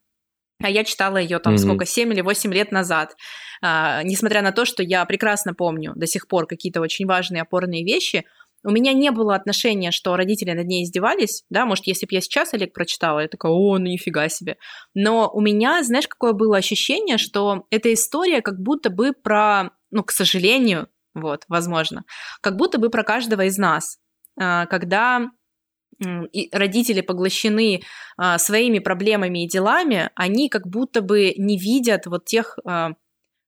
а 0.62 0.71
я 0.71 0.85
читала 0.85 1.16
ее 1.16 1.38
там 1.38 1.54
mm-hmm. 1.54 1.59
сколько, 1.59 1.87
7 1.87 2.12
или 2.12 2.21
8 2.21 2.52
лет 2.52 2.73
назад. 2.73 3.16
А, 3.62 4.02
несмотря 4.02 4.42
на 4.42 4.52
то, 4.52 4.64
что 4.64 4.83
я 4.83 5.04
прекрасно 5.04 5.54
помню 5.54 5.92
до 5.95 6.07
сих 6.07 6.28
пор 6.28 6.47
какие-то 6.47 6.81
очень 6.81 7.07
важные 7.07 7.42
опорные 7.42 7.85
вещи, 7.85 8.25
у 8.64 8.71
меня 8.71 8.92
не 8.92 9.11
было 9.11 9.35
отношения, 9.35 9.90
что 9.90 10.16
родители 10.16 10.52
над 10.52 10.66
ней 10.66 10.85
издевались, 10.85 11.45
да, 11.50 11.66
может, 11.66 11.87
если 11.87 12.07
бы 12.07 12.14
я 12.14 12.21
сейчас 12.21 12.54
Олег 12.54 12.73
прочитала, 12.73 13.21
я 13.21 13.28
такая, 13.28 13.50
о, 13.50 13.78
ну 13.78 13.87
нифига 13.87 14.28
себе. 14.28 14.57
Но 14.95 15.28
у 15.33 15.40
меня, 15.40 15.83
знаешь, 15.83 16.07
какое 16.07 16.33
было 16.33 16.59
ощущение, 16.59 17.19
что 17.19 17.66
эта 17.71 17.92
история 17.92 18.40
как 18.40 18.61
будто 18.61 18.90
бы 18.90 19.12
про, 19.12 19.71
ну, 19.90 20.04
к 20.04 20.12
сожалению, 20.12 20.88
вот, 21.14 21.45
возможно, 21.49 22.04
как 22.40 22.57
будто 22.57 22.78
бы 22.78 22.88
про 22.88 23.02
каждого 23.02 23.45
из 23.45 23.59
нас, 23.59 23.99
а, 24.40 24.66
когда 24.66 25.31
и 26.00 26.49
родители 26.52 27.00
поглощены 27.00 27.82
а, 28.16 28.38
своими 28.38 28.78
проблемами 28.78 29.44
и 29.44 29.49
делами, 29.49 30.11
они 30.14 30.49
как 30.49 30.66
будто 30.66 31.00
бы 31.00 31.34
не 31.37 31.58
видят 31.58 32.06
вот 32.06 32.25
тех 32.25 32.58
а, 32.64 32.92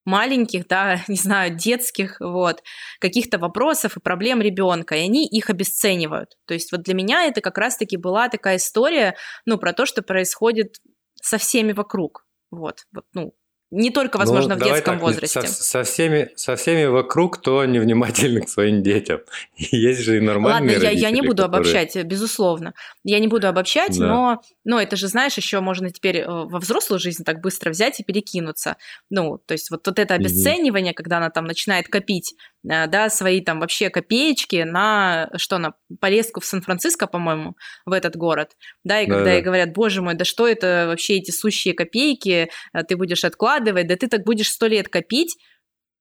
маленьких, 0.04 0.66
да, 0.68 1.00
не 1.08 1.16
знаю, 1.16 1.56
детских 1.56 2.16
вот 2.20 2.62
каких-то 3.00 3.38
вопросов 3.38 3.96
и 3.96 4.00
проблем 4.00 4.40
ребенка, 4.40 4.94
и 4.94 5.00
они 5.04 5.26
их 5.26 5.50
обесценивают. 5.50 6.36
То 6.46 6.54
есть 6.54 6.72
вот 6.72 6.82
для 6.82 6.94
меня 6.94 7.24
это 7.24 7.40
как 7.40 7.58
раз-таки 7.58 7.96
была 7.96 8.28
такая 8.28 8.56
история, 8.56 9.16
ну, 9.46 9.58
про 9.58 9.72
то, 9.72 9.86
что 9.86 10.02
происходит 10.02 10.76
со 11.20 11.38
всеми 11.38 11.72
вокруг. 11.72 12.26
Вот, 12.50 12.84
вот, 12.92 13.04
ну, 13.14 13.34
не 13.74 13.90
только, 13.90 14.18
возможно, 14.18 14.54
ну, 14.54 14.60
в 14.60 14.64
детском 14.64 14.94
так, 14.94 15.02
возрасте. 15.02 15.42
Со, 15.42 15.62
со, 15.62 15.82
всеми, 15.82 16.30
со 16.36 16.54
всеми 16.54 16.84
вокруг, 16.84 17.38
кто 17.38 17.64
невнимательный 17.64 18.42
к 18.42 18.48
своим 18.48 18.82
детям. 18.82 19.20
Есть 19.56 20.00
же 20.02 20.18
и 20.18 20.20
нормальные 20.20 20.76
Ладно, 20.76 20.84
я, 20.84 20.90
я 20.90 21.10
не 21.10 21.22
буду 21.22 21.42
которые... 21.42 21.72
обобщать, 21.72 22.04
безусловно. 22.04 22.74
Я 23.02 23.18
не 23.18 23.26
буду 23.26 23.48
обобщать, 23.48 23.98
да. 23.98 24.06
но, 24.06 24.42
но 24.64 24.80
это 24.80 24.94
же, 24.94 25.08
знаешь, 25.08 25.36
еще 25.36 25.58
можно 25.60 25.90
теперь 25.90 26.18
э, 26.18 26.26
во 26.26 26.60
взрослую 26.60 27.00
жизнь 27.00 27.24
так 27.24 27.40
быстро 27.40 27.70
взять 27.70 27.98
и 27.98 28.04
перекинуться. 28.04 28.76
Ну, 29.10 29.38
то 29.44 29.52
есть 29.52 29.70
вот, 29.70 29.84
вот 29.86 29.98
это 29.98 30.14
обесценивание, 30.14 30.92
угу. 30.92 30.96
когда 30.96 31.16
она 31.16 31.30
там 31.30 31.44
начинает 31.44 31.88
копить 31.88 32.34
да, 32.64 33.11
свои 33.11 33.40
там 33.42 33.61
вообще 33.61 33.90
копеечки 33.90 34.62
на, 34.62 35.30
что, 35.37 35.59
на 35.59 35.75
полезку 36.00 36.40
в 36.40 36.47
Сан-Франциско, 36.47 37.06
по-моему, 37.06 37.56
в 37.85 37.92
этот 37.92 38.16
город, 38.16 38.56
да, 38.83 39.00
и 39.02 39.06
когда 39.06 39.33
ей 39.33 39.42
говорят, 39.42 39.73
боже 39.73 40.00
мой, 40.02 40.14
да 40.14 40.25
что 40.25 40.49
это 40.49 40.87
вообще 40.88 41.16
эти 41.18 41.30
сущие 41.30 41.75
копейки, 41.75 42.49
э, 42.73 42.83
ты 42.83 42.97
будешь 42.97 43.25
откладывать, 43.25 43.87
да 43.87 43.97
ты 43.97 44.09
так 44.09 44.25
будешь 44.25 44.50
сто 44.50 44.66
лет 44.66 44.88
копить, 44.88 45.37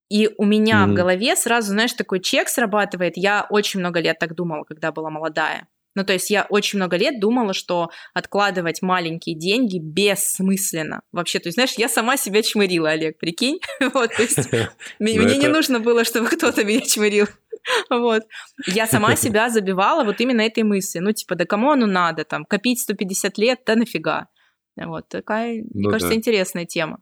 и 0.10 0.29
у 0.38 0.46
меня 0.46 0.84
mm-hmm. 0.84 0.91
в 0.91 0.93
голове 0.93 1.36
сразу, 1.36 1.72
знаешь, 1.72 1.93
такой 1.93 2.20
чек 2.20 2.48
срабатывает. 2.48 3.13
Я 3.17 3.48
очень 3.50 3.79
много 3.79 4.00
лет 4.00 4.20
так 4.20 4.36
думала, 4.36 4.63
когда 4.63 4.91
была 4.91 5.10
молодая. 5.10 5.67
Ну, 5.95 6.03
то 6.03 6.13
есть 6.13 6.29
я 6.29 6.45
очень 6.50 6.77
много 6.77 6.97
лет 6.97 7.19
думала, 7.19 7.53
что 7.53 7.89
откладывать 8.13 8.81
маленькие 8.81 9.35
деньги 9.35 9.77
бессмысленно. 9.77 11.01
Вообще, 11.12 11.39
то 11.39 11.47
есть, 11.47 11.55
знаешь, 11.55 11.73
я 11.77 11.88
сама 11.88 12.17
себя 12.17 12.41
чмырила, 12.41 12.89
Олег, 12.89 13.17
прикинь? 13.17 13.59
Вот, 13.93 14.15
то 14.15 14.23
есть 14.23 14.51
мне 15.00 15.19
ну, 15.19 15.27
не 15.27 15.47
нужно 15.47 15.79
было, 15.79 16.03
чтобы 16.03 16.27
кто-то 16.27 16.63
меня 16.63 16.81
чмырил. 16.81 17.27
Вот. 17.89 18.23
Я 18.67 18.88
сама 18.88 19.15
себя 19.15 19.50
забивала 19.50 20.03
вот 20.03 20.19
именно 20.19 20.41
этой 20.41 20.63
мыслью. 20.63 21.03
Ну, 21.03 21.13
типа, 21.13 21.35
да 21.35 21.45
кому 21.45 21.71
оно 21.71 21.85
надо? 21.85 22.25
Там, 22.25 22.43
копить 22.45 22.81
150 22.81 23.38
лет, 23.38 23.62
да 23.65 23.75
нафига? 23.75 24.27
Вот 24.75 25.07
такая, 25.07 25.62
ну, 25.62 25.69
мне 25.73 25.89
кажется, 25.89 26.15
интересная 26.15 26.65
тема. 26.65 27.00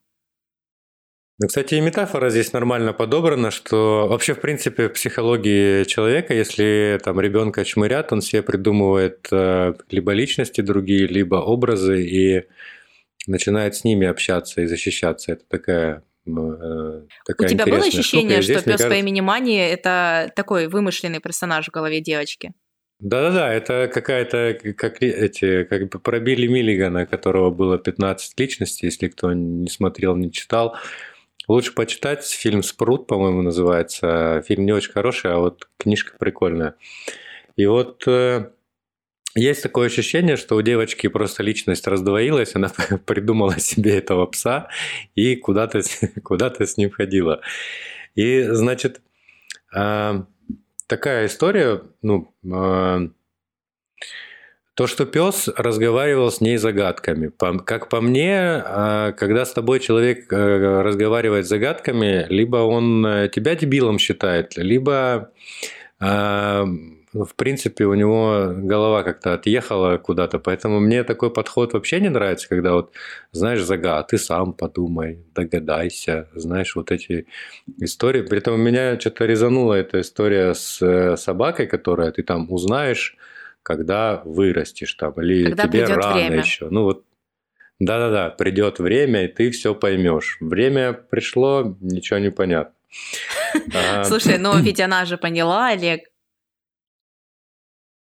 Ну, 1.41 1.47
кстати, 1.47 1.73
и 1.73 1.81
метафора 1.81 2.29
здесь 2.29 2.53
нормально 2.53 2.93
подобрана, 2.93 3.49
что 3.49 4.05
вообще, 4.07 4.35
в 4.35 4.41
принципе, 4.41 4.89
в 4.89 4.93
психологии 4.93 5.85
человека, 5.85 6.35
если 6.35 6.99
там 7.03 7.19
ребенка 7.19 7.65
чмырят, 7.65 8.13
он 8.13 8.21
себе 8.21 8.43
придумывает 8.43 9.27
э, 9.31 9.73
либо 9.89 10.11
личности 10.11 10.61
другие, 10.61 11.07
либо 11.07 11.37
образы 11.37 12.05
и 12.05 12.43
начинает 13.25 13.73
с 13.73 13.83
ними 13.83 14.05
общаться 14.05 14.61
и 14.61 14.67
защищаться. 14.67 15.31
Это 15.31 15.43
такая 15.47 16.03
э, 16.27 17.01
Такая 17.25 17.47
У 17.47 17.49
тебя 17.49 17.65
было 17.65 17.87
ощущение, 17.87 18.43
штука. 18.43 18.59
что 18.59 18.69
пес 18.69 18.77
кажется... 18.77 18.89
по 18.89 18.93
имени 18.93 19.21
Мани 19.21 19.57
это 19.57 20.31
такой 20.35 20.67
вымышленный 20.67 21.21
персонаж 21.21 21.65
в 21.65 21.71
голове 21.71 22.01
девочки? 22.01 22.53
Да-да-да, 22.99 23.51
это 23.51 23.89
какая-то, 23.91 24.59
как 24.77 25.01
эти, 25.01 25.63
как 25.63 25.89
бы 25.89 25.97
про 25.97 26.19
Билли 26.19 26.45
Миллигана, 26.45 27.07
которого 27.07 27.49
было 27.49 27.79
15 27.79 28.39
личностей, 28.39 28.85
если 28.85 29.07
кто 29.07 29.33
не 29.33 29.69
смотрел, 29.69 30.15
не 30.15 30.31
читал. 30.31 30.75
Лучше 31.51 31.73
почитать 31.73 32.25
фильм 32.25 32.63
«Спрут», 32.63 33.07
по-моему, 33.07 33.41
называется. 33.41 34.41
Фильм 34.47 34.65
не 34.65 34.71
очень 34.71 34.93
хороший, 34.93 35.33
а 35.33 35.39
вот 35.39 35.67
книжка 35.77 36.15
прикольная. 36.17 36.75
И 37.57 37.65
вот 37.65 38.07
э, 38.07 38.51
есть 39.35 39.61
такое 39.61 39.87
ощущение, 39.87 40.37
что 40.37 40.55
у 40.55 40.61
девочки 40.61 41.07
просто 41.07 41.43
личность 41.43 41.85
раздвоилась, 41.87 42.55
она 42.55 42.71
придумала 43.05 43.59
себе 43.59 43.97
этого 43.97 44.27
пса 44.27 44.69
и 45.15 45.35
куда-то 45.35 45.81
куда 46.23 46.53
с 46.57 46.77
ним 46.77 46.89
ходила. 46.89 47.41
И, 48.15 48.43
значит, 48.43 49.01
э, 49.75 50.23
такая 50.87 51.25
история, 51.25 51.81
ну, 52.01 52.33
э, 52.45 53.09
то, 54.81 54.87
что 54.87 55.05
пес 55.05 55.47
разговаривал 55.55 56.31
с 56.31 56.41
ней 56.41 56.57
загадками. 56.57 57.31
Как 57.65 57.87
по 57.87 58.01
мне, 58.01 58.63
а, 58.65 59.11
когда 59.11 59.45
с 59.45 59.53
тобой 59.53 59.79
человек 59.79 60.33
э, 60.33 60.81
разговаривает 60.81 61.45
загадками, 61.45 62.25
либо 62.29 62.57
он 62.57 63.05
э, 63.05 63.29
тебя 63.29 63.53
дебилом 63.55 63.99
считает, 63.99 64.57
либо 64.57 65.29
а, 65.99 66.65
в 67.13 67.35
принципе, 67.35 67.85
у 67.85 67.93
него 67.93 68.53
голова 68.55 69.03
как-то 69.03 69.35
отъехала 69.35 69.97
куда-то, 69.97 70.39
поэтому 70.39 70.79
мне 70.79 71.03
такой 71.03 71.29
подход 71.29 71.73
вообще 71.73 71.99
не 71.99 72.09
нравится, 72.09 72.49
когда 72.49 72.73
вот, 72.73 72.91
знаешь, 73.31 73.61
загад, 73.61 74.07
ты 74.07 74.17
сам 74.17 74.51
подумай, 74.51 75.19
догадайся, 75.35 76.27
знаешь, 76.33 76.75
вот 76.75 76.91
эти 76.91 77.27
истории. 77.79 78.23
При 78.23 78.39
этом 78.39 78.59
меня 78.59 78.99
что-то 78.99 79.27
резанула 79.27 79.75
эта 79.75 80.01
история 80.01 80.55
с 80.55 80.81
э, 80.81 81.17
собакой, 81.17 81.67
которая 81.67 82.11
ты 82.11 82.23
там 82.23 82.51
узнаешь, 82.51 83.15
когда 83.63 84.21
вырастешь 84.25 84.93
там, 84.95 85.13
или 85.21 85.45
когда 85.45 85.63
тебе 85.67 85.85
рано 85.85 86.13
время. 86.15 86.37
еще. 86.37 86.69
Ну 86.69 86.83
вот, 86.83 87.05
да-да-да, 87.79 88.29
придет 88.29 88.79
время, 88.79 89.25
и 89.25 89.27
ты 89.27 89.51
все 89.51 89.73
поймешь. 89.75 90.37
Время 90.39 90.93
пришло, 90.93 91.75
ничего 91.79 92.19
не 92.19 92.31
понятно. 92.31 92.73
Слушай, 94.05 94.37
ну 94.37 94.57
ведь 94.61 94.79
она 94.79 95.05
же 95.05 95.17
поняла, 95.17 95.69
Олег. 95.69 96.01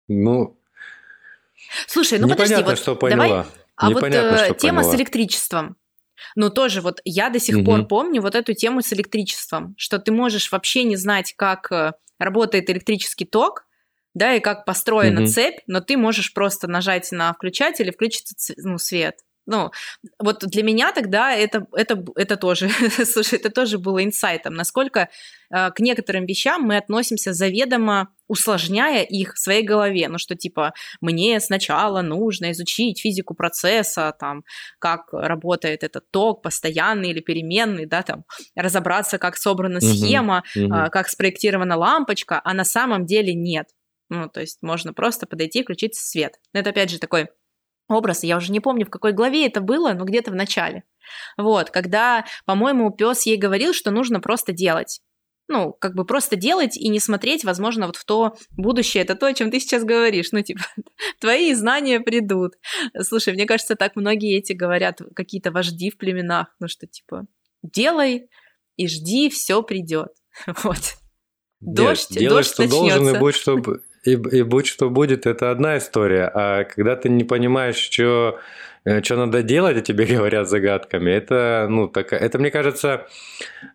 Ну, 0.09 0.61
Слушай, 1.87 2.19
ну 2.19 2.27
Непонятно, 2.27 2.57
подожди, 2.57 2.71
вот 2.71 2.79
что 2.79 2.97
поняла. 2.97 3.27
давай... 3.29 3.45
А 3.77 3.89
Непонятно, 3.89 4.31
вот 4.31 4.41
э, 4.41 4.45
что 4.45 4.55
тема 4.55 4.79
поняла. 4.81 4.93
с 4.93 4.97
электричеством. 4.97 5.77
Ну, 6.37 6.51
тоже 6.51 6.81
вот 6.81 7.01
я 7.05 7.31
до 7.31 7.39
сих 7.41 7.57
Мгм. 7.57 7.65
пор 7.65 7.85
помню 7.87 8.21
вот 8.21 8.35
эту 8.35 8.53
тему 8.53 8.83
с 8.83 8.93
электричеством, 8.93 9.75
что 9.79 9.99
ты 9.99 10.13
можешь 10.13 10.53
вообще 10.53 10.85
не 10.85 10.97
знать, 10.97 11.33
как 11.37 11.73
э, 11.73 11.93
работает 12.19 12.69
электрический 12.69 13.25
ток, 13.25 13.67
да, 14.15 14.35
и 14.35 14.41
как 14.41 14.65
построена 14.65 15.23
Мгм. 15.23 15.29
цепь, 15.29 15.59
но 15.67 15.81
ты 15.81 15.97
можешь 15.97 16.33
просто 16.33 16.69
нажать 16.69 17.11
на 17.13 17.33
включатель 17.33 17.89
и 17.89 17.93
включится 17.93 18.55
ну, 18.59 18.79
свет. 18.79 19.17
Ну, 19.47 19.71
вот 20.23 20.45
для 20.47 20.63
меня 20.63 20.93
тогда 20.93 21.35
это, 21.35 21.67
это, 21.73 22.05
это 22.15 22.37
тоже, 22.37 22.69
слушай, 23.05 23.39
это 23.39 23.51
тоже 23.51 23.79
было 23.79 24.05
инсайтом, 24.05 24.55
насколько 24.55 25.09
э, 25.53 25.71
к 25.71 25.81
некоторым 25.81 26.25
вещам 26.27 26.63
мы 26.63 26.77
относимся 26.77 27.33
заведомо, 27.33 28.09
усложняя 28.29 29.03
их 29.03 29.35
в 29.35 29.39
своей 29.41 29.65
голове. 29.65 30.09
Ну, 30.09 30.19
что 30.19 30.37
типа, 30.37 30.73
мне 31.01 31.41
сначала 31.41 32.01
нужно 32.03 32.53
изучить 32.53 33.01
физику 33.01 33.35
процесса, 33.35 34.15
там, 34.21 34.45
как 34.79 35.13
работает 35.13 35.83
этот 35.83 36.09
ток, 36.13 36.43
постоянный 36.43 37.11
или 37.11 37.21
переменный, 37.21 37.87
да, 37.87 38.03
там, 38.03 38.25
разобраться, 38.55 39.19
как 39.19 39.37
собрана 39.37 39.81
схема, 39.81 40.45
а, 40.71 40.91
как 40.91 41.09
спроектирована 41.09 41.77
лампочка, 41.77 42.41
а 42.45 42.55
на 42.55 42.65
самом 42.65 43.05
деле 43.05 43.35
нет. 43.35 43.67
Ну, 44.11 44.29
то 44.29 44.41
есть 44.41 44.59
можно 44.61 44.93
просто 44.93 45.27
подойти 45.27 45.61
и 45.61 45.63
включить 45.63 45.95
свет. 45.95 46.35
Но 46.53 46.61
это, 46.61 46.71
опять 46.71 46.91
же, 46.91 46.99
такой 46.99 47.29
образ, 47.89 48.25
я 48.25 48.37
уже 48.37 48.53
не 48.53 48.61
помню, 48.61 48.85
в 48.85 48.91
какой 48.91 49.13
главе 49.13 49.47
это 49.47 49.61
было, 49.61 49.93
но 49.93 50.05
где-то 50.05 50.33
в 50.33 50.35
начале. 50.35 50.85
Вот, 51.37 51.71
когда, 51.71 52.25
по-моему, 52.45 52.91
пес 52.91 53.25
ей 53.25 53.37
говорил, 53.37 53.73
что 53.73 53.91
нужно 53.91 54.21
просто 54.21 54.53
делать. 54.53 55.01
Ну, 55.49 55.73
как 55.73 55.95
бы 55.95 56.05
просто 56.05 56.37
делать 56.37 56.77
и 56.77 56.89
не 56.89 57.01
смотреть, 57.01 57.45
возможно, 57.45 57.87
вот 57.87 57.97
в 57.97 58.05
то 58.05 58.37
будущее. 58.57 59.03
Это 59.03 59.17
то, 59.17 59.27
о 59.27 59.35
чем 59.35 59.51
ты 59.51 59.59
сейчас 59.59 59.83
говоришь. 59.83 60.31
Ну, 60.31 60.43
типа, 60.43 60.63
твои 61.21 61.55
знания 61.55 61.99
придут. 61.99 62.55
Слушай, 63.01 63.35
мне 63.35 63.47
кажется, 63.47 63.75
так 63.75 63.97
многие 63.97 64.39
эти 64.39 64.53
говорят, 64.53 65.01
какие-то 65.17 65.51
вожди 65.51 65.91
в 65.91 65.99
племенах. 65.99 66.55
Ну, 66.61 66.69
что 66.69 66.87
типа, 66.87 67.27
делай 67.63 68.29
и 68.77 68.87
жди, 68.87 69.29
все 69.31 69.63
придет. 69.63 70.13
Вот. 70.63 70.97
Дождь, 71.61 72.09
делай, 72.11 72.37
дождь 72.37 72.53
что 72.55 72.69
должен, 72.69 72.87
и 72.87 73.01
начнется. 73.01 73.21
будь 73.21 73.35
что, 73.35 73.57
б- 73.57 73.81
и, 74.05 74.13
и 74.13 74.43
будь 74.43 74.67
что 74.67 74.91
будет, 74.91 75.27
это 75.27 75.51
одна 75.51 75.79
история. 75.79 76.31
А 76.35 76.65
когда 76.65 76.97
ты 76.97 77.09
не 77.09 77.25
понимаешь, 77.25 77.77
что, 77.77 78.39
что 79.03 79.17
надо 79.17 79.43
делать, 79.43 79.77
и 79.77 79.83
тебе 79.83 80.07
говорят 80.17 80.49
загадками, 80.49 81.11
это, 81.11 81.67
ну, 81.69 81.89
так, 81.89 82.13
это, 82.13 82.39
мне 82.39 82.51
кажется, 82.51 83.07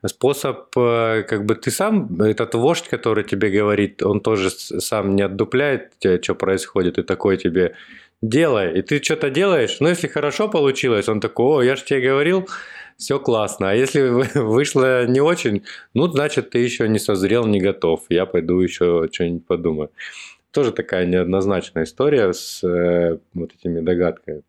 способ, 0.06 0.76
э, 0.78 1.24
как 1.28 1.46
бы 1.46 1.56
ты 1.56 1.70
сам, 1.70 2.22
этот 2.22 2.56
вождь, 2.56 2.88
который 2.88 3.24
тебе 3.24 3.50
говорит, 3.50 4.02
он 4.04 4.20
тоже 4.20 4.50
сам 4.50 5.16
не 5.16 5.22
отдупляет, 5.22 5.94
что 6.22 6.36
происходит, 6.36 6.98
и 6.98 7.04
такой 7.04 7.38
тебе 7.38 7.76
делай, 8.22 8.80
и 8.80 8.82
ты 8.82 9.04
что-то 9.04 9.30
делаешь, 9.30 9.78
ну, 9.80 9.90
если 9.90 10.08
хорошо 10.08 10.48
получилось, 10.48 11.08
он 11.08 11.20
такой, 11.20 11.46
о, 11.46 11.62
я 11.62 11.76
же 11.76 11.84
тебе 11.84 12.02
говорил, 12.02 12.48
все 12.98 13.20
классно, 13.20 13.72
а 13.72 13.74
если 13.74 14.02
вы- 14.02 14.30
вышло 14.36 15.06
не 15.06 15.22
очень, 15.22 15.64
ну, 15.94 16.08
значит, 16.08 16.52
ты 16.52 16.60
еще 16.60 16.88
не 16.88 17.00
созрел, 17.00 17.46
не 17.46 17.60
готов. 17.60 18.04
Я 18.10 18.26
пойду 18.26 18.60
еще 18.60 19.08
что-нибудь 19.12 19.46
подумаю. 19.46 19.92
Тоже 20.52 20.72
такая 20.72 21.06
неоднозначная 21.06 21.84
история 21.84 22.32
с 22.32 22.64
э, 22.64 23.18
вот 23.34 23.52
этими 23.54 23.82
догадками. 23.82 24.44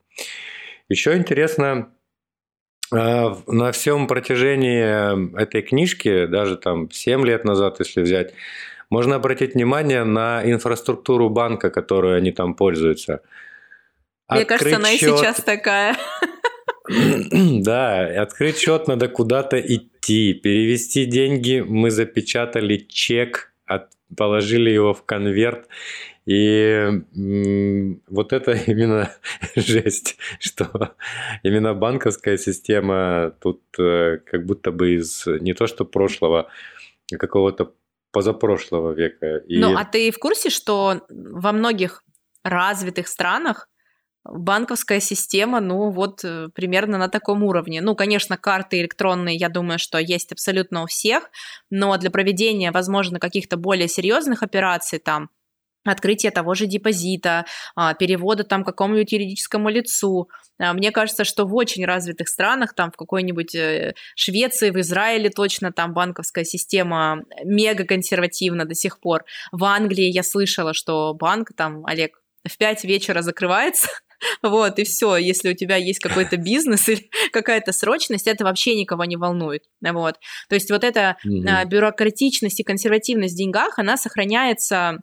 Еще 0.89 1.17
интересно, 1.17 1.93
э, 2.93 3.35
на 3.47 3.73
всем 3.73 4.07
протяжении 4.07 5.37
этой 5.37 5.63
книжки, 5.63 6.27
даже 6.27 6.57
там 6.57 6.91
7 6.91 7.27
лет 7.27 7.45
назад, 7.45 7.81
если 7.81 8.03
взять, 8.03 8.35
можно 8.89 9.17
обратить 9.17 9.55
внимание 9.55 10.05
на 10.05 10.49
инфраструктуру 10.49 11.29
банка, 11.29 11.71
которую 11.71 12.17
они 12.17 12.31
там 12.31 12.55
пользуются. 12.55 13.23
Мне 14.29 14.45
кажется, 14.45 14.77
она 14.77 14.91
и 14.91 14.95
Открыть 14.95 15.19
сейчас 15.19 15.43
такая. 15.43 15.97
Да, 17.63 18.23
открыть 18.23 18.59
счет 18.59 18.89
надо 18.89 19.09
куда-то 19.09 19.59
идти, 19.61 20.35
перевести 20.35 21.05
деньги, 21.05 21.61
мы 21.67 21.91
запечатали 21.91 22.77
чек, 22.89 23.53
от- 23.67 23.91
положили 24.17 24.71
его 24.71 24.95
в 24.95 25.05
конверт, 25.05 25.69
и 26.27 26.91
м, 27.17 28.03
вот 28.09 28.33
это 28.33 28.53
именно 28.67 29.11
жесть, 29.57 30.17
что 30.41 30.95
именно 31.43 31.75
банковская 31.75 32.37
система 32.39 33.33
тут 33.41 33.63
э, 33.79 34.19
как 34.25 34.45
будто 34.45 34.71
бы 34.73 34.95
из 34.97 35.25
не 35.27 35.55
то 35.55 35.67
что 35.67 35.85
прошлого, 35.85 36.49
а 37.13 37.17
какого-то 37.17 37.73
позапрошлого 38.13 38.93
века. 38.93 39.37
И... 39.49 39.59
Ну, 39.59 39.77
а 39.77 39.85
ты 39.85 40.11
в 40.11 40.19
курсе, 40.19 40.51
что 40.51 41.03
во 41.11 41.53
многих 41.53 42.03
развитых 42.43 43.09
странах 43.09 43.69
банковская 44.29 45.01
система, 45.01 45.61
ну, 45.61 45.91
вот 45.91 46.25
э, 46.25 46.49
примерно 46.55 46.99
на 46.99 47.09
таком 47.09 47.43
уровне. 47.43 47.81
Ну, 47.81 47.95
конечно, 47.95 48.37
карты 48.37 48.81
электронные, 48.81 49.37
я 49.37 49.49
думаю, 49.49 49.79
что 49.79 49.99
есть 49.99 50.33
абсолютно 50.33 50.83
у 50.83 50.87
всех, 50.87 51.31
но 51.71 51.97
для 51.97 52.11
проведения, 52.11 52.71
возможно, 52.71 53.19
каких-то 53.19 53.57
более 53.57 53.89
серьезных 53.89 54.43
операций, 54.43 54.99
там, 54.99 55.31
открытие 55.85 56.33
того 56.33 56.55
же 56.55 56.67
депозита, 56.67 57.47
а, 57.75 57.95
перевода 57.95 58.45
там 58.45 58.65
какому-нибудь 58.65 59.13
юридическому 59.13 59.69
лицу. 59.69 60.29
А, 60.59 60.73
Мне 60.73 60.91
кажется, 60.91 61.25
что 61.25 61.47
в 61.47 61.55
очень 61.55 61.85
развитых 61.85 62.29
странах, 62.29 62.75
там 62.75 62.91
в 62.91 62.97
какой-нибудь 62.97 63.55
э, 63.55 63.95
Швеции, 64.15 64.71
в 64.71 64.81
Израиле 64.81 65.31
точно 65.31 65.73
там 65.73 65.93
банковская 65.93 66.45
система 66.45 67.23
мега 67.45 67.85
консервативна 67.85 68.65
до 68.65 68.75
сих 68.75 69.01
пор. 69.01 69.25
В 69.53 69.65
Англии 69.65 70.07
я 70.07 70.23
слышала, 70.23 70.75
что 70.75 71.15
банк 71.15 71.53
там, 71.57 71.87
Олег, 71.87 72.21
в 72.45 72.59
5 72.59 72.85
вечера 72.85 73.23
закрывается, 73.23 73.89
вот, 74.43 74.79
и 74.79 74.85
все, 74.85 75.17
если 75.17 75.51
у 75.51 75.55
тебя 75.55 75.77
есть 75.77 76.01
какой-то 76.01 76.37
бизнес 76.37 76.89
или 76.89 77.11
какая-то 77.33 77.73
срочность, 77.73 78.27
это 78.27 78.45
вообще 78.45 78.75
никого 78.75 79.05
не 79.05 79.17
волнует, 79.17 79.65
вот. 79.81 80.17
То 80.49 80.55
есть 80.55 80.71
вот 80.71 80.85
эта 80.85 81.17
а, 81.47 81.65
бюрократичность 81.65 82.61
и 82.61 82.65
консервативность 82.65 83.35
в 83.35 83.39
деньгах, 83.39 83.79
она 83.79 83.97
сохраняется 83.97 84.99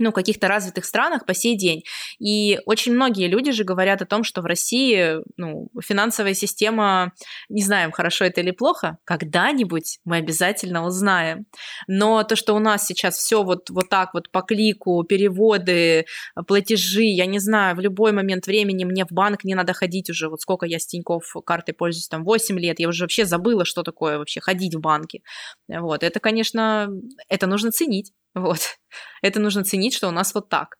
ну, 0.00 0.12
каких-то 0.12 0.48
развитых 0.48 0.86
странах 0.86 1.26
по 1.26 1.34
сей 1.34 1.56
день. 1.56 1.82
И 2.18 2.58
очень 2.64 2.94
многие 2.94 3.28
люди 3.28 3.52
же 3.52 3.64
говорят 3.64 4.02
о 4.02 4.06
том, 4.06 4.24
что 4.24 4.40
в 4.40 4.46
России 4.46 5.16
ну, 5.36 5.68
финансовая 5.80 6.34
система, 6.34 7.12
не 7.48 7.62
знаем, 7.62 7.92
хорошо 7.92 8.24
это 8.24 8.40
или 8.40 8.50
плохо, 8.50 8.96
когда-нибудь 9.04 9.98
мы 10.04 10.16
обязательно 10.16 10.84
узнаем. 10.84 11.46
Но 11.86 12.22
то, 12.24 12.34
что 12.34 12.54
у 12.54 12.58
нас 12.58 12.86
сейчас 12.86 13.16
все 13.16 13.42
вот, 13.44 13.68
вот 13.68 13.90
так 13.90 14.14
вот 14.14 14.30
по 14.30 14.40
клику, 14.40 15.04
переводы, 15.04 16.06
платежи, 16.46 17.04
я 17.04 17.26
не 17.26 17.38
знаю, 17.38 17.76
в 17.76 17.80
любой 17.80 18.12
момент 18.12 18.46
времени 18.46 18.84
мне 18.84 19.04
в 19.04 19.12
банк 19.12 19.44
не 19.44 19.54
надо 19.54 19.74
ходить 19.74 20.08
уже, 20.08 20.30
вот 20.30 20.40
сколько 20.40 20.64
я 20.64 20.78
с 20.78 20.86
Тинькофф 20.86 21.36
картой 21.44 21.74
пользуюсь, 21.74 22.08
там 22.08 22.24
8 22.24 22.58
лет, 22.58 22.80
я 22.80 22.88
уже 22.88 23.04
вообще 23.04 23.26
забыла, 23.26 23.66
что 23.66 23.82
такое 23.82 24.16
вообще 24.16 24.40
ходить 24.40 24.74
в 24.74 24.80
банке. 24.80 25.20
Вот, 25.68 26.02
это, 26.02 26.20
конечно, 26.20 26.88
это 27.28 27.46
нужно 27.46 27.70
ценить. 27.70 28.12
Вот. 28.34 28.78
Это 29.22 29.40
нужно 29.40 29.64
ценить, 29.64 29.94
что 29.94 30.08
у 30.08 30.12
нас 30.12 30.34
вот 30.34 30.48
так. 30.48 30.76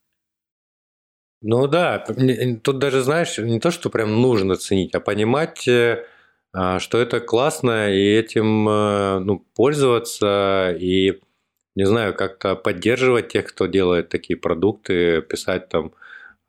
Ну 1.42 1.66
да, 1.66 2.04
тут 2.62 2.78
даже, 2.78 3.00
знаешь, 3.00 3.38
не 3.38 3.60
то, 3.60 3.70
что 3.70 3.88
прям 3.88 4.20
нужно 4.20 4.56
ценить, 4.56 4.94
а 4.94 5.00
понимать, 5.00 5.66
э, 5.66 6.04
а, 6.52 6.78
что 6.78 6.98
это 6.98 7.20
классно, 7.20 7.90
и 7.90 8.14
этим 8.14 8.68
э, 8.68 9.18
ну, 9.20 9.38
пользоваться, 9.54 10.76
и, 10.78 11.18
не 11.76 11.86
знаю, 11.86 12.14
как-то 12.14 12.56
поддерживать 12.56 13.28
тех, 13.28 13.46
кто 13.46 13.66
делает 13.66 14.10
такие 14.10 14.36
продукты, 14.38 15.22
писать 15.22 15.70
там, 15.70 15.92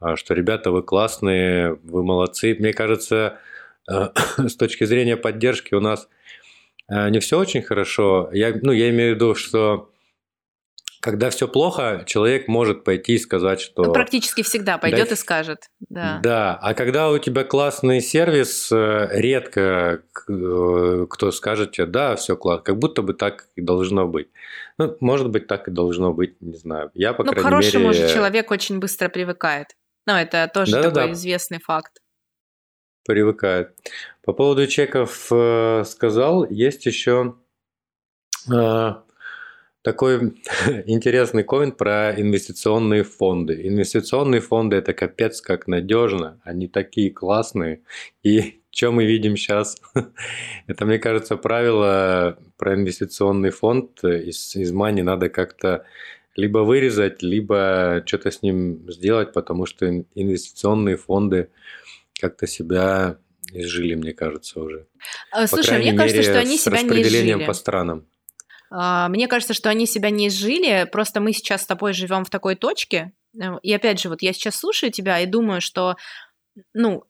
а, 0.02 0.18
что, 0.18 0.34
ребята, 0.34 0.72
вы 0.72 0.84
классные, 0.84 1.76
вы 1.84 2.04
молодцы. 2.04 2.56
Мне 2.60 2.74
кажется, 2.74 3.40
э, 3.90 4.10
с 4.38 4.56
точки 4.58 4.84
зрения 4.84 5.16
поддержки 5.16 5.74
у 5.74 5.80
нас 5.80 6.10
не 6.90 7.20
все 7.20 7.40
очень 7.40 7.62
хорошо. 7.62 8.30
Я, 8.34 8.54
ну, 8.62 8.74
я 8.74 8.90
имею 8.90 9.14
в 9.14 9.16
виду, 9.16 9.34
что 9.36 9.91
когда 11.02 11.30
все 11.32 11.48
плохо, 11.48 12.04
человек 12.06 12.48
может 12.48 12.84
пойти 12.84 13.14
и 13.16 13.18
сказать, 13.18 13.60
что... 13.60 13.84
Ну, 13.84 13.92
практически 13.94 14.44
всегда 14.44 14.78
пойдет 14.78 15.08
Да. 15.10 15.14
и 15.14 15.18
скажет. 15.18 15.70
Да. 15.90 16.20
Да, 16.24 16.56
а 16.62 16.74
когда 16.74 17.10
у 17.10 17.18
тебя 17.18 17.44
классный 17.44 18.02
сервис, 18.02 18.72
э, 18.72 19.08
редко 19.12 20.04
к- 20.14 20.32
э, 20.32 21.08
кто 21.10 21.32
скажет 21.32 21.72
тебе, 21.72 21.88
да, 21.88 22.16
все 22.16 22.38
классно, 22.38 22.64
как 22.64 22.78
будто 22.78 23.02
бы 23.02 23.14
так 23.14 23.48
и 23.56 23.62
должно 23.62 24.08
быть. 24.08 24.30
Ну, 24.78 24.96
может 25.00 25.30
быть, 25.30 25.48
так 25.48 25.68
и 25.68 25.72
должно 25.72 26.14
быть, 26.14 26.40
не 26.42 26.56
знаю. 26.56 26.92
Я, 26.94 27.14
по 27.14 27.24
ну, 27.24 27.32
к 27.32 27.34
крайней 27.34 27.50
хорошему 27.50 27.90
мере... 27.90 28.08
же 28.08 28.14
человек 28.14 28.52
очень 28.52 28.80
быстро 28.80 29.10
привыкает. 29.10 29.68
Ну, 30.06 30.14
это 30.14 30.50
тоже 30.54 30.74
Да-да-да. 30.74 31.02
такой 31.02 31.14
известный 31.14 31.60
факт. 31.60 32.00
привыкает. 33.06 33.76
По 34.24 34.34
поводу 34.34 34.68
чеков 34.68 35.28
э, 35.32 35.84
сказал, 35.86 36.46
есть 36.48 36.86
еще 36.86 37.36
э, 38.52 38.94
такой 39.82 40.34
интересный 40.86 41.44
коммент 41.44 41.78
про 41.78 42.14
инвестиционные 42.20 43.04
фонды. 43.04 43.68
Инвестиционные 43.68 44.42
фонды 44.42 44.76
это 44.76 44.94
капец 44.94 45.42
как 45.42 45.68
надежно, 45.68 46.40
они 46.44 46.68
такие 46.68 47.12
классные. 47.12 47.82
И 48.24 48.62
что 48.72 48.92
мы 48.92 49.06
видим 49.06 49.36
сейчас? 49.36 49.82
это, 50.68 50.86
мне 50.86 51.00
кажется, 51.00 51.38
правило 51.38 52.38
про 52.58 52.76
инвестиционный 52.76 53.50
фонд 53.52 54.04
из, 54.04 54.56
из 54.56 54.72
Мани 54.72 55.02
надо 55.02 55.30
как-то 55.30 55.86
либо 56.36 56.60
вырезать, 56.60 57.22
либо 57.22 58.04
что-то 58.06 58.32
с 58.32 58.42
ним 58.42 58.90
сделать, 58.90 59.34
потому 59.34 59.66
что 59.66 59.88
инвестиционные 60.16 60.96
фонды 60.96 61.50
как-то 62.20 62.48
себя 62.48 63.18
изжили, 63.52 63.96
мне 63.96 64.14
кажется, 64.14 64.62
уже. 64.62 64.88
А, 65.32 65.46
слушай, 65.48 65.78
мне 65.78 65.94
кажется, 65.94 66.22
мере, 66.22 66.32
что 66.32 66.40
они 66.40 66.58
себя 66.58 66.82
не 66.84 67.02
изжили. 67.02 67.46
по 67.46 67.54
странам. 67.54 68.06
А, 68.72 69.10
мне 69.10 69.28
кажется, 69.28 69.54
что 69.54 69.70
они 69.70 69.86
себя 69.86 70.10
не 70.10 70.30
изжили, 70.30 70.88
просто 70.90 71.20
мы 71.20 71.34
сейчас 71.34 71.64
с 71.64 71.68
тобой 71.68 71.94
живем 71.94 72.24
в 72.24 72.30
такой 72.30 72.56
точке, 72.56 73.12
э, 73.40 73.60
и 73.62 73.74
опять 73.74 74.00
же, 74.00 74.10
вот 74.10 74.22
я 74.22 74.32
сейчас 74.32 74.56
слушаю 74.56 74.92
тебя 74.92 75.20
и 75.20 75.26
думаю, 75.26 75.60
что, 75.60 75.98
ну, 76.74 77.04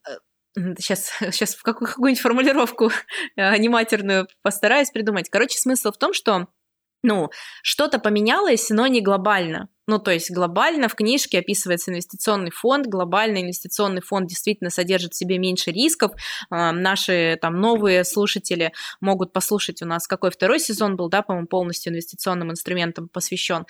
сейчас, 0.56 1.12
сейчас 1.32 1.56
в 1.56 1.62
какую, 1.62 1.88
какую-нибудь 1.88 2.22
формулировку 2.22 2.92
аниматорную 3.36 4.28
постараюсь 4.42 4.90
придумать. 4.90 5.30
Короче, 5.30 5.60
смысл 5.60 5.92
в 5.92 5.98
том, 5.98 6.14
что 6.14 6.48
ну, 7.04 7.30
что-то 7.64 8.00
поменялось, 8.00 8.70
но 8.70 8.88
не 8.88 9.02
глобально. 9.02 9.70
Ну, 9.88 10.00
то 10.00 10.12
есть 10.12 10.32
глобально 10.32 10.88
в 10.88 10.96
книжке 10.96 11.40
описывается 11.40 11.92
инвестиционный 11.92 12.52
фонд, 12.52 12.88
глобальный 12.88 13.42
инвестиционный 13.42 14.02
фонд 14.02 14.28
действительно 14.28 14.70
содержит 14.70 15.14
в 15.14 15.18
себе 15.18 15.38
меньше 15.38 15.72
рисков. 15.72 16.12
Наши 16.50 17.38
там 17.42 17.60
новые 17.60 18.04
слушатели 18.04 18.72
могут 19.00 19.34
послушать 19.34 19.82
у 19.82 19.86
нас, 19.86 20.08
какой 20.08 20.32
второй 20.32 20.60
сезон 20.60 20.96
был, 20.96 21.10
да, 21.10 21.22
по-моему, 21.22 21.48
полностью 21.48 21.92
инвестиционным 21.92 22.52
инструментам 22.52 23.10
посвящен. 23.10 23.66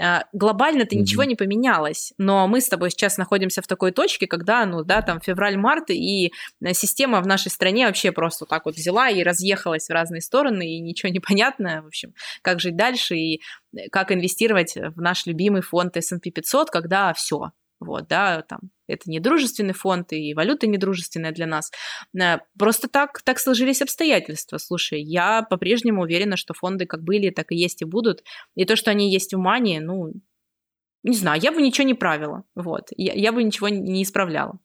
А, 0.00 0.24
глобально-то 0.32 0.94
mm-hmm. 0.94 1.00
ничего 1.00 1.24
не 1.24 1.34
поменялось, 1.34 2.12
но 2.18 2.46
мы 2.46 2.60
с 2.60 2.68
тобой 2.68 2.90
сейчас 2.90 3.18
находимся 3.18 3.62
в 3.62 3.66
такой 3.66 3.92
точке, 3.92 4.26
когда, 4.26 4.64
ну, 4.66 4.84
да, 4.84 5.02
там 5.02 5.20
февраль-март, 5.20 5.90
и 5.90 6.32
э, 6.62 6.72
система 6.74 7.20
в 7.20 7.26
нашей 7.26 7.50
стране 7.50 7.86
вообще 7.86 8.12
просто 8.12 8.46
так 8.46 8.66
вот 8.66 8.76
взяла 8.76 9.10
и 9.10 9.22
разъехалась 9.22 9.88
в 9.88 9.92
разные 9.92 10.20
стороны, 10.20 10.76
и 10.76 10.80
ничего 10.80 11.10
не 11.10 11.20
понятно, 11.20 11.82
в 11.82 11.86
общем, 11.86 12.14
как 12.42 12.60
жить 12.60 12.76
дальше, 12.76 13.16
и 13.16 13.40
как 13.90 14.12
инвестировать 14.12 14.74
в 14.76 15.00
наш 15.00 15.26
любимый 15.26 15.55
фонд 15.62 15.96
S&P 15.96 16.30
500, 16.30 16.70
когда 16.70 17.12
все, 17.12 17.52
вот, 17.80 18.08
да, 18.08 18.42
там, 18.42 18.60
это 18.88 19.10
не 19.10 19.20
дружественный 19.20 19.74
фонд, 19.74 20.12
и 20.12 20.32
валюта 20.34 20.66
недружественная 20.66 21.32
для 21.32 21.46
нас. 21.46 21.70
Э, 22.18 22.38
просто 22.58 22.88
так, 22.88 23.20
так 23.22 23.38
сложились 23.38 23.82
обстоятельства. 23.82 24.58
Слушай, 24.58 25.02
я 25.02 25.42
по-прежнему 25.42 26.02
уверена, 26.02 26.36
что 26.36 26.54
фонды 26.54 26.86
как 26.86 27.02
были, 27.02 27.30
так 27.30 27.52
и 27.52 27.56
есть 27.56 27.82
и 27.82 27.84
будут. 27.84 28.22
И 28.54 28.64
то, 28.64 28.76
что 28.76 28.90
они 28.90 29.12
есть 29.12 29.34
в 29.34 29.38
Мане, 29.38 29.80
ну, 29.80 30.12
не 31.02 31.16
знаю, 31.16 31.40
я 31.40 31.52
бы 31.52 31.60
ничего 31.60 31.86
не 31.86 31.94
правила, 31.94 32.44
вот, 32.54 32.88
я, 32.96 33.12
я 33.12 33.32
бы 33.32 33.42
ничего 33.42 33.68
не 33.68 34.02
исправляла. 34.02 34.58